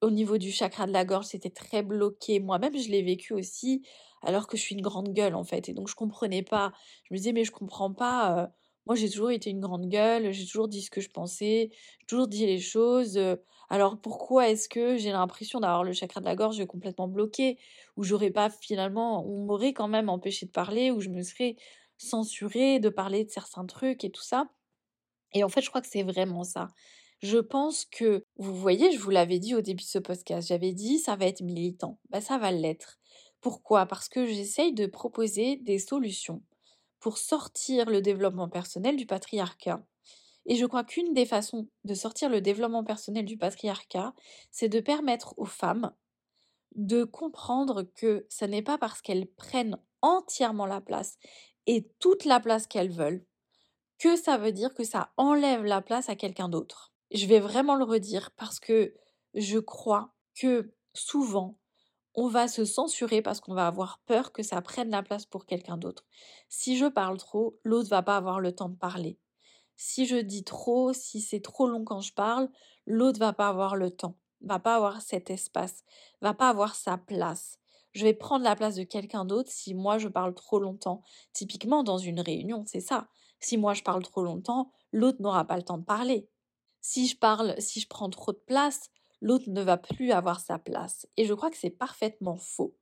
au 0.02 0.10
niveau 0.10 0.38
du 0.38 0.50
chakra 0.52 0.86
de 0.86 0.92
la 0.92 1.04
gorge, 1.04 1.26
c'était 1.26 1.50
très 1.50 1.82
bloqué. 1.82 2.40
Moi-même, 2.40 2.76
je 2.76 2.88
l'ai 2.88 3.02
vécu 3.02 3.34
aussi, 3.34 3.82
alors 4.22 4.46
que 4.46 4.56
je 4.56 4.62
suis 4.62 4.74
une 4.74 4.82
grande 4.82 5.12
gueule, 5.12 5.34
en 5.34 5.44
fait. 5.44 5.68
Et 5.68 5.74
donc, 5.74 5.88
je 5.88 5.94
comprenais 5.94 6.42
pas. 6.42 6.72
Je 7.04 7.14
me 7.14 7.18
disais, 7.18 7.32
mais 7.32 7.44
je 7.44 7.52
comprends 7.52 7.92
pas. 7.92 8.50
Moi, 8.86 8.94
j'ai 8.96 9.10
toujours 9.10 9.30
été 9.30 9.50
une 9.50 9.60
grande 9.60 9.88
gueule, 9.88 10.32
j'ai 10.32 10.46
toujours 10.46 10.68
dit 10.68 10.80
ce 10.82 10.90
que 10.90 11.00
je 11.02 11.10
pensais, 11.10 11.70
j'ai 12.00 12.06
toujours 12.06 12.26
dit 12.28 12.46
les 12.46 12.58
choses. 12.60 13.20
Alors, 13.68 14.00
pourquoi 14.00 14.48
est-ce 14.48 14.68
que 14.68 14.96
j'ai 14.96 15.12
l'impression 15.12 15.60
d'avoir 15.60 15.84
le 15.84 15.92
chakra 15.92 16.20
de 16.20 16.24
la 16.26 16.34
gorge 16.36 16.64
complètement 16.66 17.06
bloqué, 17.08 17.58
ou 17.96 18.04
j'aurais 18.04 18.30
pas 18.30 18.48
finalement, 18.50 19.26
on 19.28 19.44
m'aurait 19.44 19.74
quand 19.74 19.88
même 19.88 20.08
empêché 20.08 20.46
de 20.46 20.50
parler, 20.52 20.90
ou 20.90 21.00
je 21.00 21.10
me 21.10 21.22
serais 21.22 21.56
censurée 21.98 22.80
de 22.80 22.88
parler 22.88 23.24
de 23.24 23.30
certains 23.30 23.66
trucs 23.66 24.04
et 24.04 24.10
tout 24.10 24.22
ça? 24.22 24.48
Et 25.34 25.44
en 25.44 25.48
fait, 25.48 25.60
je 25.62 25.68
crois 25.68 25.80
que 25.82 25.88
c'est 25.88 26.02
vraiment 26.02 26.44
ça. 26.44 26.68
Je 27.20 27.38
pense 27.38 27.84
que, 27.84 28.24
vous 28.36 28.54
voyez, 28.54 28.92
je 28.92 28.98
vous 28.98 29.10
l'avais 29.10 29.40
dit 29.40 29.54
au 29.54 29.60
début 29.60 29.82
de 29.82 29.88
ce 29.88 29.98
podcast, 29.98 30.48
j'avais 30.48 30.72
dit 30.72 30.98
ça 30.98 31.16
va 31.16 31.26
être 31.26 31.42
militant. 31.42 31.98
Bah, 32.10 32.20
ça 32.20 32.38
va 32.38 32.52
l'être. 32.52 32.98
Pourquoi? 33.40 33.86
Parce 33.86 34.08
que 34.08 34.26
j'essaye 34.26 34.72
de 34.72 34.86
proposer 34.86 35.56
des 35.56 35.78
solutions 35.78 36.42
pour 37.00 37.18
sortir 37.18 37.90
le 37.90 38.00
développement 38.02 38.48
personnel 38.48 38.96
du 38.96 39.06
patriarcat. 39.06 39.84
Et 40.46 40.56
je 40.56 40.64
crois 40.64 40.84
qu'une 40.84 41.12
des 41.12 41.26
façons 41.26 41.68
de 41.84 41.94
sortir 41.94 42.30
le 42.30 42.40
développement 42.40 42.84
personnel 42.84 43.24
du 43.24 43.36
patriarcat, 43.36 44.14
c'est 44.50 44.68
de 44.68 44.80
permettre 44.80 45.34
aux 45.36 45.44
femmes 45.44 45.92
de 46.74 47.04
comprendre 47.04 47.82
que 47.82 48.26
ce 48.28 48.44
n'est 48.44 48.62
pas 48.62 48.78
parce 48.78 49.02
qu'elles 49.02 49.26
prennent 49.26 49.78
entièrement 50.02 50.66
la 50.66 50.80
place 50.80 51.18
et 51.66 51.88
toute 51.98 52.24
la 52.24 52.40
place 52.40 52.66
qu'elles 52.66 52.92
veulent 52.92 53.24
que 53.98 54.14
ça 54.14 54.38
veut 54.38 54.52
dire 54.52 54.74
que 54.74 54.84
ça 54.84 55.12
enlève 55.16 55.64
la 55.64 55.82
place 55.82 56.08
à 56.08 56.14
quelqu'un 56.14 56.48
d'autre 56.48 56.92
je 57.10 57.26
vais 57.26 57.40
vraiment 57.40 57.76
le 57.76 57.84
redire 57.84 58.30
parce 58.32 58.60
que 58.60 58.94
je 59.34 59.58
crois 59.58 60.12
que 60.34 60.72
souvent, 60.94 61.58
on 62.14 62.28
va 62.28 62.48
se 62.48 62.64
censurer 62.64 63.22
parce 63.22 63.40
qu'on 63.40 63.54
va 63.54 63.66
avoir 63.66 64.00
peur 64.06 64.32
que 64.32 64.42
ça 64.42 64.60
prenne 64.60 64.90
la 64.90 65.02
place 65.02 65.26
pour 65.26 65.46
quelqu'un 65.46 65.76
d'autre. 65.76 66.04
Si 66.48 66.76
je 66.76 66.86
parle 66.86 67.18
trop, 67.18 67.58
l'autre 67.62 67.88
va 67.88 68.02
pas 68.02 68.16
avoir 68.16 68.40
le 68.40 68.54
temps 68.54 68.68
de 68.68 68.76
parler. 68.76 69.18
Si 69.76 70.06
je 70.06 70.16
dis 70.16 70.42
trop, 70.42 70.92
si 70.92 71.20
c'est 71.20 71.40
trop 71.40 71.68
long 71.68 71.84
quand 71.84 72.00
je 72.00 72.12
parle, 72.12 72.50
l'autre 72.86 73.20
va 73.20 73.32
pas 73.32 73.48
avoir 73.48 73.76
le 73.76 73.90
temps, 73.90 74.18
va 74.40 74.58
pas 74.58 74.74
avoir 74.74 75.00
cet 75.00 75.30
espace, 75.30 75.84
va 76.20 76.34
pas 76.34 76.48
avoir 76.48 76.74
sa 76.74 76.98
place. 76.98 77.58
Je 77.92 78.04
vais 78.04 78.14
prendre 78.14 78.44
la 78.44 78.56
place 78.56 78.74
de 78.74 78.82
quelqu'un 78.82 79.24
d'autre 79.24 79.50
si 79.50 79.74
moi 79.74 79.98
je 79.98 80.08
parle 80.08 80.34
trop 80.34 80.58
longtemps. 80.58 81.02
Typiquement 81.32 81.84
dans 81.84 81.98
une 81.98 82.20
réunion, 82.20 82.64
c'est 82.66 82.80
ça. 82.80 83.08
Si 83.38 83.56
moi 83.56 83.74
je 83.74 83.84
parle 83.84 84.02
trop 84.02 84.22
longtemps, 84.22 84.72
l'autre 84.92 85.22
n'aura 85.22 85.44
pas 85.44 85.56
le 85.56 85.62
temps 85.62 85.78
de 85.78 85.84
parler 85.84 86.28
si 86.80 87.06
je 87.06 87.16
parle, 87.16 87.54
si 87.60 87.80
je 87.80 87.88
prends 87.88 88.10
trop 88.10 88.32
de 88.32 88.38
place, 88.46 88.90
l'autre 89.20 89.48
ne 89.48 89.62
va 89.62 89.76
plus 89.76 90.12
avoir 90.12 90.40
sa 90.40 90.58
place. 90.58 91.06
Et 91.16 91.24
je 91.24 91.34
crois 91.34 91.50
que 91.50 91.56
c'est 91.56 91.70
parfaitement 91.70 92.36
faux. 92.36 92.76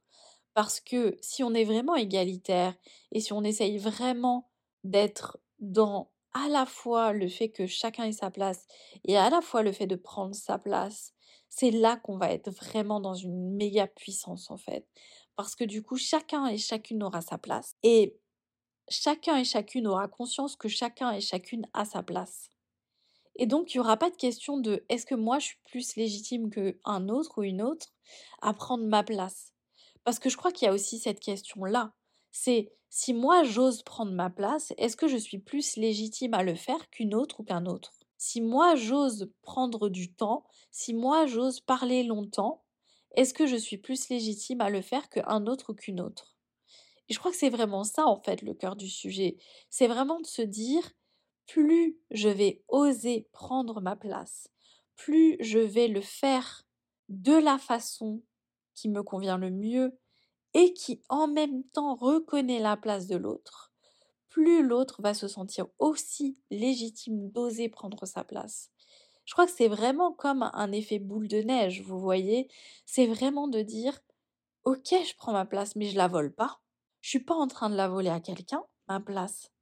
Parce 0.54 0.80
que 0.80 1.16
si 1.20 1.42
on 1.44 1.54
est 1.54 1.64
vraiment 1.64 1.96
égalitaire 1.96 2.74
et 3.12 3.20
si 3.20 3.32
on 3.32 3.44
essaye 3.44 3.78
vraiment 3.78 4.48
d'être 4.85 5.38
dans 5.59 6.11
à 6.32 6.48
la 6.48 6.66
fois 6.66 7.12
le 7.12 7.28
fait 7.28 7.50
que 7.50 7.66
chacun 7.66 8.04
ait 8.04 8.12
sa 8.12 8.30
place 8.30 8.66
et 9.04 9.16
à 9.16 9.30
la 9.30 9.40
fois 9.40 9.62
le 9.62 9.72
fait 9.72 9.87
de 9.87 9.96
prendre 9.96 10.35
sa 10.35 10.59
place, 10.59 11.14
c'est 11.48 11.70
là 11.70 11.96
qu'on 11.96 12.18
va 12.18 12.32
être 12.32 12.50
vraiment 12.50 13.00
dans 13.00 13.14
une 13.14 13.54
méga 13.56 13.87
puissance 13.87 14.50
en 14.50 14.56
fait. 14.59 14.87
Parce 15.37 15.54
que 15.54 15.64
du 15.64 15.82
coup, 15.82 15.96
chacun 15.96 16.46
et 16.46 16.59
chacune 16.59 17.02
aura 17.02 17.20
sa 17.22 17.38
place. 17.38 17.76
Et 17.82 18.18
chacun 18.88 19.37
et 19.38 19.44
chacune 19.44 19.87
aura 19.87 20.09
conscience 20.09 20.56
que 20.56 20.68
chacun 20.68 21.12
et 21.12 21.20
chacune 21.20 21.66
a 21.74 21.85
sa 21.85 22.02
place. 22.02 22.50
Et 23.38 23.46
donc, 23.46 23.75
il 23.75 23.79
n'y 23.79 23.81
aura 23.81 23.96
pas 23.96 24.11
de 24.11 24.16
question 24.16 24.59
de 24.59 24.85
est-ce 24.88 25.07
que 25.07 25.14
moi 25.14 25.38
je 25.38 25.46
suis 25.46 25.59
plus 25.64 25.96
légitime 25.96 26.51
qu'un 26.51 27.09
autre 27.09 27.38
ou 27.38 27.42
une 27.42 27.62
autre 27.62 27.88
à 28.42 28.55
prendre 28.55 28.85
ma 28.85 29.03
place? 29.03 29.53
Parce 30.05 30.18
que 30.18 30.31
je 30.31 30.37
crois 30.37 30.53
qu'il 30.53 30.66
y 30.66 30.68
a 30.70 30.75
aussi 30.75 30.99
cette 30.99 31.20
question-là. 31.20 31.92
C'est 32.33 32.72
si 32.90 33.12
moi 33.12 33.42
j'ose 33.44 33.83
prendre 33.83 34.12
ma 34.12 34.31
place, 34.31 34.72
est-ce 34.79 34.96
que 34.96 35.09
je 35.09 35.16
suis 35.16 35.38
plus 35.38 35.77
légitime 35.77 36.35
à 36.35 36.42
le 36.42 36.55
faire 36.55 36.88
qu'une 36.90 37.14
autre 37.14 37.40
ou 37.40 37.44
qu'un 37.44 37.66
autre? 37.66 37.92
Si 38.18 38.40
moi 38.40 38.75
j'ose 38.77 39.31
prendre 39.42 39.88
du 39.88 40.12
temps, 40.14 40.44
si 40.70 40.94
moi 40.94 41.27
j'ose 41.27 41.61
parler 41.61 42.03
longtemps, 42.05 42.64
est-ce 43.16 43.35
que 43.35 43.46
je 43.46 43.57
suis 43.57 43.79
plus 43.79 44.09
légitime 44.09 44.61
à 44.61 44.70
le 44.70 44.81
faire 44.81 45.09
qu'un 45.11 45.46
autre 45.46 45.70
ou 45.72 45.75
qu'une 45.75 46.01
autre? 46.01 46.37
Et 47.09 47.14
je 47.14 47.18
crois 47.18 47.31
que 47.31 47.37
c'est 47.37 47.51
vraiment 47.51 47.85
ça 47.85 48.07
en 48.07 48.16
fait 48.16 48.42
le 48.42 48.55
cœur 48.55 48.77
du 48.77 48.88
sujet. 48.88 49.37
C'est 49.70 49.87
vraiment 49.87 50.20
de 50.20 50.27
se 50.27 50.42
dire 50.42 50.90
plus 51.46 51.98
je 52.11 52.28
vais 52.28 52.62
oser 52.68 53.28
prendre 53.32 53.80
ma 53.80 53.96
place, 53.96 54.48
plus 54.96 55.37
je 55.40 55.59
vais 55.59 55.88
le 55.88 56.00
faire 56.00 56.64
de 57.09 57.35
la 57.35 57.59
façon 57.59 58.22
qui 58.74 58.88
me 58.88 59.02
convient 59.02 59.38
le 59.38 59.50
mieux 59.50 59.98
et 60.54 60.72
qui 60.74 61.02
en 61.09 61.28
même 61.28 61.64
temps 61.64 61.94
reconnaît 61.94 62.61
la 62.61 62.76
place 62.76 63.06
de 63.06 63.16
l'autre, 63.16 63.72
plus 64.28 64.62
l'autre 64.62 65.00
va 65.02 65.14
se 65.14 65.28
sentir 65.28 65.66
aussi 65.78 66.38
légitime 66.50 67.30
d'oser 67.30 67.68
prendre 67.68 68.06
sa 68.06 68.24
place. 68.24 68.70
Je 69.24 69.32
crois 69.32 69.46
que 69.46 69.52
c'est 69.52 69.68
vraiment 69.68 70.12
comme 70.12 70.48
un 70.52 70.72
effet 70.72 70.98
boule 70.98 71.28
de 71.28 71.38
neige, 71.38 71.82
vous 71.82 71.98
voyez, 71.98 72.48
c'est 72.85 73.06
vraiment 73.06 73.48
de 73.48 73.61
dire 73.61 73.98
OK, 74.64 74.88
je 74.90 75.16
prends 75.16 75.32
ma 75.32 75.46
place 75.46 75.76
mais 75.76 75.87
je 75.87 75.96
la 75.96 76.09
vole 76.09 76.35
pas. 76.35 76.61
Je 77.00 77.11
suis 77.11 77.24
pas 77.24 77.35
en 77.35 77.46
train 77.46 77.70
de 77.70 77.76
la 77.76 77.88
voler 77.88 78.09
à 78.09 78.20
quelqu'un, 78.20 78.64
ma 78.88 79.00
place. 79.00 79.52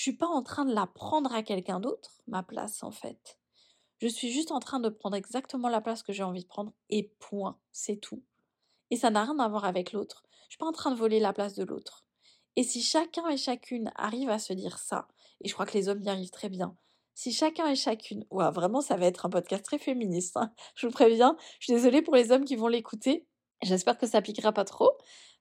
Je 0.00 0.04
suis 0.04 0.16
pas 0.16 0.28
en 0.28 0.42
train 0.42 0.64
de 0.64 0.72
la 0.72 0.86
prendre 0.86 1.30
à 1.34 1.42
quelqu'un 1.42 1.78
d'autre, 1.78 2.22
ma 2.26 2.42
place 2.42 2.82
en 2.82 2.90
fait. 2.90 3.38
Je 3.98 4.08
suis 4.08 4.30
juste 4.30 4.50
en 4.50 4.58
train 4.58 4.80
de 4.80 4.88
prendre 4.88 5.14
exactement 5.14 5.68
la 5.68 5.82
place 5.82 6.02
que 6.02 6.14
j'ai 6.14 6.22
envie 6.22 6.44
de 6.44 6.48
prendre 6.48 6.72
et 6.88 7.12
point, 7.18 7.58
c'est 7.70 7.98
tout. 7.98 8.22
Et 8.88 8.96
ça 8.96 9.10
n'a 9.10 9.24
rien 9.24 9.38
à 9.38 9.46
voir 9.46 9.66
avec 9.66 9.92
l'autre. 9.92 10.24
Je 10.44 10.52
suis 10.52 10.58
pas 10.58 10.64
en 10.64 10.72
train 10.72 10.90
de 10.90 10.96
voler 10.96 11.20
la 11.20 11.34
place 11.34 11.52
de 11.54 11.64
l'autre. 11.64 12.06
Et 12.56 12.62
si 12.62 12.80
chacun 12.80 13.28
et 13.28 13.36
chacune 13.36 13.92
arrive 13.94 14.30
à 14.30 14.38
se 14.38 14.54
dire 14.54 14.78
ça, 14.78 15.06
et 15.42 15.48
je 15.48 15.52
crois 15.52 15.66
que 15.66 15.76
les 15.76 15.90
hommes 15.90 16.02
y 16.02 16.08
arrivent 16.08 16.30
très 16.30 16.48
bien, 16.48 16.74
si 17.12 17.30
chacun 17.30 17.66
et 17.66 17.76
chacune, 17.76 18.24
ouah, 18.30 18.50
vraiment, 18.50 18.80
ça 18.80 18.96
va 18.96 19.04
être 19.04 19.26
un 19.26 19.30
podcast 19.30 19.66
très 19.66 19.78
féministe, 19.78 20.38
hein, 20.38 20.50
je 20.76 20.86
vous 20.86 20.94
préviens. 20.94 21.36
Je 21.58 21.64
suis 21.64 21.74
désolée 21.74 22.00
pour 22.00 22.14
les 22.14 22.32
hommes 22.32 22.46
qui 22.46 22.56
vont 22.56 22.68
l'écouter. 22.68 23.26
J'espère 23.62 23.98
que 23.98 24.06
ça 24.06 24.22
piquera 24.22 24.52
pas 24.52 24.64
trop. 24.64 24.92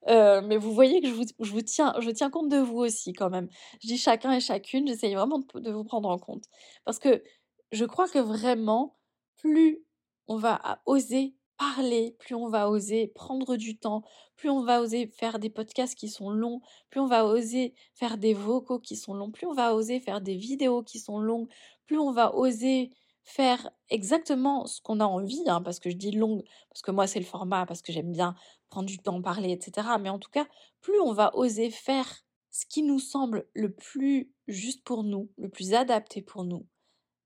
Euh, 0.07 0.41
mais 0.41 0.57
vous 0.57 0.73
voyez 0.73 1.01
que 1.01 1.07
je 1.07 1.13
vous, 1.13 1.61
tiens, 1.61 1.93
je 1.99 2.09
tiens 2.09 2.29
compte 2.29 2.49
de 2.49 2.57
vous 2.57 2.77
aussi 2.77 3.13
quand 3.13 3.29
même. 3.29 3.49
Je 3.81 3.87
dis 3.87 3.97
chacun 3.97 4.31
et 4.33 4.39
chacune, 4.39 4.87
j'essaye 4.87 5.15
vraiment 5.15 5.39
de 5.55 5.71
vous 5.71 5.83
prendre 5.83 6.09
en 6.09 6.17
compte. 6.17 6.45
Parce 6.85 6.99
que 6.99 7.23
je 7.71 7.85
crois 7.85 8.07
que 8.07 8.19
vraiment, 8.19 8.97
plus 9.37 9.83
on 10.27 10.37
va 10.37 10.81
oser 10.85 11.35
parler, 11.57 12.15
plus 12.19 12.35
on 12.35 12.47
va 12.47 12.69
oser 12.69 13.07
prendre 13.07 13.57
du 13.57 13.77
temps, 13.77 14.03
plus 14.37 14.49
on 14.49 14.63
va 14.63 14.81
oser 14.81 15.07
faire 15.07 15.39
des 15.39 15.49
podcasts 15.49 15.95
qui 15.95 16.07
sont 16.07 16.29
longs, 16.29 16.61
plus 16.89 17.01
on 17.01 17.07
va 17.07 17.25
oser 17.25 17.73
faire 17.93 18.17
des 18.17 18.33
vocaux 18.33 18.79
qui 18.79 18.95
sont 18.95 19.13
longs, 19.13 19.31
plus 19.31 19.45
on 19.45 19.53
va 19.53 19.75
oser 19.75 19.99
faire 19.99 20.21
des 20.21 20.35
vidéos 20.35 20.83
qui 20.83 20.99
sont 20.99 21.19
longues, 21.19 21.49
plus 21.85 21.99
on 21.99 22.11
va 22.11 22.33
oser 22.35 22.91
faire 23.29 23.69
exactement 23.89 24.65
ce 24.65 24.81
qu'on 24.81 24.99
a 24.99 25.05
envie, 25.05 25.43
hein, 25.47 25.61
parce 25.61 25.79
que 25.79 25.89
je 25.89 25.95
dis 25.95 26.11
longue, 26.11 26.43
parce 26.69 26.81
que 26.81 26.91
moi 26.91 27.05
c'est 27.05 27.19
le 27.19 27.25
format, 27.25 27.65
parce 27.65 27.81
que 27.81 27.91
j'aime 27.91 28.11
bien 28.11 28.35
prendre 28.69 28.87
du 28.87 28.97
temps, 28.97 29.21
parler, 29.21 29.51
etc. 29.51 29.87
Mais 29.99 30.09
en 30.09 30.19
tout 30.19 30.31
cas, 30.31 30.47
plus 30.81 30.99
on 30.99 31.13
va 31.13 31.35
oser 31.35 31.69
faire 31.69 32.23
ce 32.51 32.65
qui 32.65 32.81
nous 32.81 32.99
semble 32.99 33.47
le 33.53 33.71
plus 33.71 34.31
juste 34.47 34.83
pour 34.83 35.03
nous, 35.03 35.29
le 35.37 35.49
plus 35.49 35.73
adapté 35.73 36.21
pour 36.23 36.43
nous, 36.43 36.65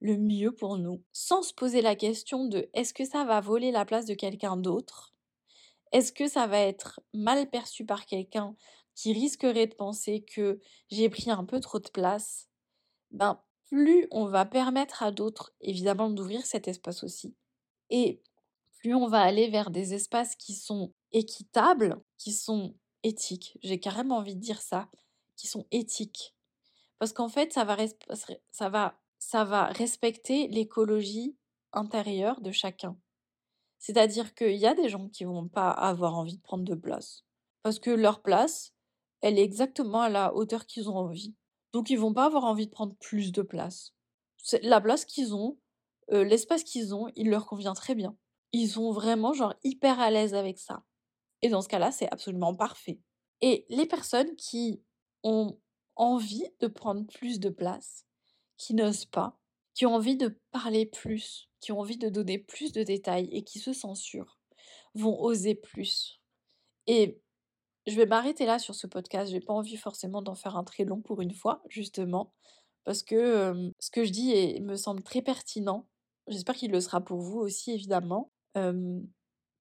le 0.02 0.18
mieux 0.18 0.52
pour 0.52 0.78
nous, 0.78 1.02
sans 1.14 1.42
se 1.42 1.54
poser 1.54 1.82
la 1.82 1.96
question 1.96 2.46
de 2.46 2.70
est-ce 2.74 2.94
que 2.94 3.06
ça 3.06 3.24
va 3.24 3.40
voler 3.40 3.72
la 3.72 3.86
place 3.86 4.06
de 4.06 4.14
quelqu'un 4.14 4.58
d'autre? 4.58 5.14
Est-ce 5.94 6.12
que 6.12 6.28
ça 6.28 6.48
va 6.48 6.60
être 6.60 7.00
mal 7.14 7.50
perçu 7.50 7.86
par 7.86 8.06
quelqu'un 8.06 8.56
qui 8.94 9.14
risquerait 9.14 9.68
de 9.68 9.76
penser 9.76 10.26
que 10.26 10.60
j'ai 10.90 11.10
pris 11.10 11.32
un 11.32 11.46
peu 11.46 11.62
trop 11.62 11.80
de 11.80 11.90
place? 11.90 12.50
Ben, 13.12 13.40
plus 13.66 14.08
on 14.12 14.26
va 14.26 14.46
permettre 14.46 15.04
à 15.04 15.12
d'autres, 15.12 15.54
évidemment, 15.62 16.10
d'ouvrir 16.10 16.46
cet 16.46 16.68
espace 16.68 17.04
aussi. 17.04 17.36
Et 17.90 18.22
plus 18.80 18.94
on 18.94 19.08
va 19.08 19.22
aller 19.22 19.50
vers 19.50 19.72
des 19.72 19.94
espaces 19.94 20.36
qui 20.36 20.54
sont 20.54 20.94
équitables, 21.12 22.02
qui 22.18 22.34
sont 22.34 22.76
éthiques. 23.04 23.58
J'ai 23.62 23.80
carrément 23.80 24.18
envie 24.18 24.36
de 24.36 24.42
dire 24.42 24.62
ça, 24.62 24.90
qui 25.36 25.48
sont 25.48 25.66
éthiques. 25.72 26.36
Parce 27.00 27.14
qu'en 27.14 27.30
fait, 27.30 27.54
ça 27.54 28.70
va, 28.70 29.68
respecter 29.72 30.48
l'écologie 30.48 31.38
intérieure 31.72 32.42
de 32.42 32.52
chacun. 32.52 32.98
C'est-à-dire 33.80 34.34
qu'il 34.34 34.56
y 34.56 34.66
a 34.66 34.74
des 34.74 34.90
gens 34.90 35.10
qui 35.10 35.26
vont 35.26 35.48
pas 35.48 35.70
avoir 35.70 36.16
envie 36.16 36.38
de 36.38 36.42
prendre 36.42 36.64
de 36.64 36.76
place. 36.76 37.26
Parce 37.62 37.80
que 37.80 37.90
leur 37.90 38.22
place, 38.22 38.74
elle 39.22 39.38
est 39.38 39.44
exactement 39.44 40.02
à 40.02 40.10
la 40.10 40.34
hauteur 40.34 40.66
qu'ils 40.66 40.90
ont 40.90 40.98
envie. 40.98 41.36
Donc 41.74 41.90
ils 41.90 42.00
vont 42.00 42.14
pas 42.14 42.26
avoir 42.26 42.46
envie 42.46 42.68
de 42.68 42.72
prendre 42.72 42.96
plus 42.96 43.32
de 43.32 43.42
place. 43.42 43.94
La 44.62 44.80
place 44.80 45.06
qu'ils 45.06 45.34
ont, 45.34 45.58
euh, 46.12 46.24
l'espace 46.24 46.64
qu'ils 46.64 46.94
ont, 46.94 47.08
il 47.16 47.30
leur 47.30 47.46
convient 47.46 47.74
très 47.74 47.96
bien. 47.96 48.16
Ils 48.52 48.70
sont 48.70 48.92
vraiment 48.92 49.34
genre 49.34 49.56
hyper 49.64 50.00
à 50.00 50.12
l'aise 50.12 50.36
avec 50.36 50.60
ça. 50.60 50.84
Et 51.42 51.50
dans 51.50 51.62
ce 51.62 51.68
cas-là, 51.68 51.92
c'est 51.92 52.12
absolument 52.12 52.56
parfait. 52.56 53.00
Et 53.42 53.66
les 53.70 53.86
personnes 53.86 54.36
qui 54.36 54.82
ont 55.24 55.60
envie 55.96 56.48
de 56.60 56.68
prendre 56.68 57.06
plus 57.08 57.40
de 57.40 57.50
place, 57.50 58.06
qui 58.58 58.74
n'osent 58.74 59.06
pas, 59.06 59.40
qui 59.74 59.86
ont 59.86 59.96
envie 59.96 60.16
de 60.16 60.40
parler 60.52 60.86
plus, 60.86 61.50
qui 61.60 61.72
ont 61.72 61.80
envie 61.80 61.98
de 61.98 62.10
donner 62.10 62.38
plus 62.38 62.72
de 62.72 62.84
détails 62.84 63.30
et 63.32 63.44
qui 63.44 63.60
se 63.60 63.74
censurent, 63.74 64.38
vont 64.94 65.20
oser 65.20 65.56
plus. 65.56 66.22
Et 66.88 67.22
je 67.88 67.96
vais 67.96 68.06
m'arrêter 68.06 68.46
là 68.46 68.60
sur 68.60 68.76
ce 68.76 68.88
podcast. 68.88 69.32
J'ai 69.32 69.42
pas 69.42 69.54
envie 69.54 69.78
forcément 69.78 70.22
d'en 70.22 70.36
faire 70.36 70.56
un 70.56 70.64
très 70.64 70.86
long 70.86 71.02
pour 71.02 71.22
une 71.22 71.34
fois, 71.34 71.62
justement, 71.70 72.34
parce 72.84 73.04
que 73.04 73.72
ce 73.80 73.92
que 73.92 74.04
je 74.04 74.12
dis 74.12 74.60
me 74.62 74.76
semble 74.76 75.04
très 75.04 75.22
pertinent. 75.22 75.88
J'espère 76.28 76.56
qu'il 76.56 76.72
le 76.72 76.80
sera 76.80 77.02
pour 77.02 77.20
vous 77.20 77.40
aussi, 77.40 77.72
évidemment. 77.72 78.32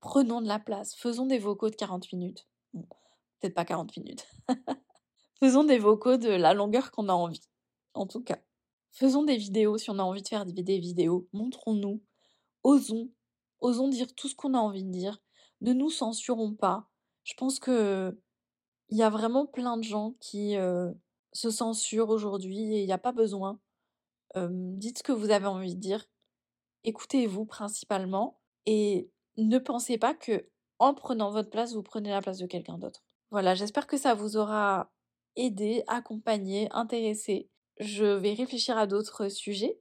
prenons 0.01 0.41
de 0.41 0.49
la 0.49 0.59
place, 0.59 0.95
faisons 0.95 1.27
des 1.27 1.39
vocaux 1.39 1.71
de 1.71 1.77
40 1.77 2.13
minutes. 2.13 2.47
peut-être 3.41 3.55
pas 3.55 3.65
40 3.65 3.97
minutes. 3.97 4.27
faisons 5.41 5.65
des 5.65 5.79
vocaux 5.79 6.17
de 6.17 6.31
la 6.31 6.55
longueur 6.55 6.91
qu'on 6.93 7.09
a 7.09 7.15
envie, 7.15 7.49
en 7.95 8.07
tout 8.07 8.23
cas. 8.23 8.39
Faisons 8.93 9.23
des 9.25 9.39
vidéos 9.39 9.79
si 9.79 9.91
on 9.91 9.99
a 9.99 10.03
envie 10.03 10.23
de 10.23 10.29
faire 10.29 10.45
des 10.45 10.79
vidéos. 10.79 11.27
Montrons-nous. 11.33 12.03
Osons. 12.63 13.11
Osons 13.61 13.89
dire 13.89 14.15
tout 14.15 14.29
ce 14.29 14.35
qu'on 14.35 14.55
a 14.55 14.59
envie 14.59 14.85
de 14.85 14.91
dire. 14.91 15.23
Ne 15.63 15.73
nous 15.73 15.89
censurons 15.89 16.55
pas. 16.55 16.91
Je 17.25 17.35
pense 17.35 17.59
que 17.59 18.19
il 18.89 18.99
y 18.99 19.03
a 19.03 19.11
vraiment 19.11 19.47
plein 19.47 19.77
de 19.77 19.83
gens 19.83 20.15
qui 20.21 20.57
se 21.33 21.51
censurent 21.51 22.11
aujourd'hui 22.11 22.75
et 22.75 22.81
il 22.81 22.87
n'y 22.87 22.93
a 22.93 22.99
pas 22.99 23.13
besoin. 23.13 23.59
dites 24.37 24.99
ce 24.99 25.03
que 25.03 25.13
vous 25.13 25.31
avez 25.31 25.47
envie 25.47 25.75
de 25.75 25.81
dire. 25.81 26.05
Écoutez-vous 26.85 27.45
principalement 27.45 28.41
et 28.67 29.11
ne 29.37 29.59
pensez 29.59 29.99
pas 29.99 30.15
que 30.15 30.49
en 30.79 30.95
prenant 30.95 31.31
votre 31.31 31.51
place, 31.51 31.75
vous 31.75 31.83
prenez 31.83 32.11
la 32.11 32.21
place 32.21 32.39
de 32.39 32.47
quelqu'un 32.47 32.77
d'autre. 32.77 33.05
Voilà, 33.31 33.55
j'espère 33.55 33.87
que 33.87 33.97
ça 33.97 34.15
vous 34.15 34.37
aura 34.37 34.91
aidé, 35.37 35.85
accompagné, 35.87 36.69
intéressé 36.73 37.49
je 37.79 38.05
vais 38.05 38.35
réfléchir 38.35 38.77
à 38.77 38.87
d'autres 38.87 39.29
sujets. 39.29 39.81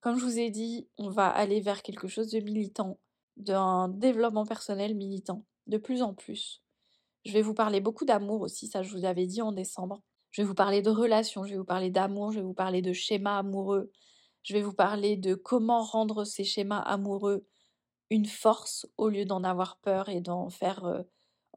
Comme 0.00 0.18
je 0.18 0.24
vous 0.24 0.38
ai 0.38 0.50
dit, 0.50 0.88
on 0.98 1.10
va 1.10 1.28
aller 1.28 1.60
vers 1.60 1.82
quelque 1.82 2.06
chose 2.06 2.30
de 2.30 2.40
militant, 2.40 3.00
d'un 3.36 3.88
développement 3.88 4.46
personnel 4.46 4.94
militant, 4.94 5.44
de 5.68 5.78
plus 5.78 6.02
en 6.02 6.14
plus. 6.14 6.62
Je 7.24 7.32
vais 7.32 7.42
vous 7.42 7.54
parler 7.54 7.80
beaucoup 7.80 8.04
d'amour 8.04 8.40
aussi, 8.40 8.66
ça 8.66 8.82
je 8.82 8.90
vous 8.90 9.04
avais 9.04 9.26
dit 9.26 9.42
en 9.42 9.52
décembre. 9.52 10.02
Je 10.30 10.42
vais 10.42 10.48
vous 10.48 10.54
parler 10.54 10.82
de 10.82 10.90
relations, 10.90 11.44
je 11.44 11.50
vais 11.52 11.58
vous 11.58 11.64
parler 11.64 11.90
d'amour, 11.90 12.32
je 12.32 12.38
vais 12.38 12.44
vous 12.44 12.54
parler 12.54 12.82
de 12.82 12.92
schémas 12.92 13.38
amoureux, 13.38 13.90
je 14.42 14.54
vais 14.54 14.62
vous 14.62 14.74
parler 14.74 15.16
de 15.16 15.34
comment 15.34 15.82
rendre 15.82 16.24
ces 16.24 16.44
schémas 16.44 16.80
amoureux 16.80 17.46
une 18.10 18.26
force 18.26 18.86
au 18.96 19.08
lieu 19.08 19.24
d'en 19.24 19.44
avoir 19.44 19.78
peur 19.78 20.08
et 20.08 20.20
d'en 20.20 20.48
faire 20.50 20.84
euh, 20.84 21.02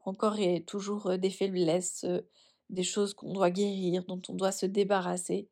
encore 0.04 0.38
et 0.38 0.64
toujours 0.64 1.08
euh, 1.08 1.16
des 1.16 1.30
faiblesses, 1.30 2.04
euh, 2.04 2.20
des 2.70 2.82
choses 2.82 3.14
qu'on 3.14 3.32
doit 3.32 3.50
guérir, 3.50 4.04
dont 4.04 4.20
on 4.28 4.34
doit 4.34 4.52
se 4.52 4.66
débarrasser. 4.66 5.48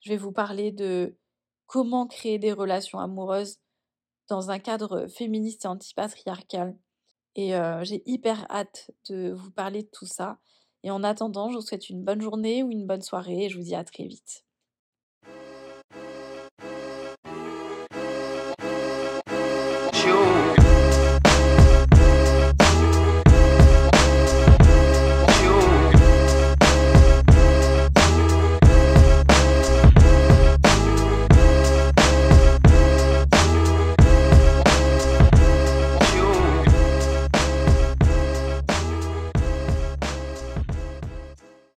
Je 0.00 0.10
vais 0.10 0.16
vous 0.16 0.32
parler 0.32 0.70
de 0.70 1.16
comment 1.66 2.06
créer 2.06 2.38
des 2.38 2.52
relations 2.52 2.98
amoureuses 2.98 3.58
dans 4.28 4.50
un 4.50 4.58
cadre 4.58 5.06
féministe 5.08 5.64
et 5.64 5.68
antipatriarcal. 5.68 6.76
Et 7.36 7.52
j'ai 7.82 8.02
hyper 8.06 8.46
hâte 8.50 8.90
de 9.08 9.32
vous 9.32 9.50
parler 9.50 9.82
de 9.82 9.88
tout 9.92 10.06
ça. 10.06 10.38
Et 10.82 10.90
en 10.90 11.02
attendant, 11.02 11.50
je 11.50 11.56
vous 11.56 11.62
souhaite 11.62 11.88
une 11.90 12.04
bonne 12.04 12.20
journée 12.20 12.62
ou 12.62 12.70
une 12.70 12.86
bonne 12.86 13.02
soirée 13.02 13.46
et 13.46 13.48
je 13.48 13.56
vous 13.56 13.64
dis 13.64 13.74
à 13.74 13.84
très 13.84 14.06
vite. 14.06 14.43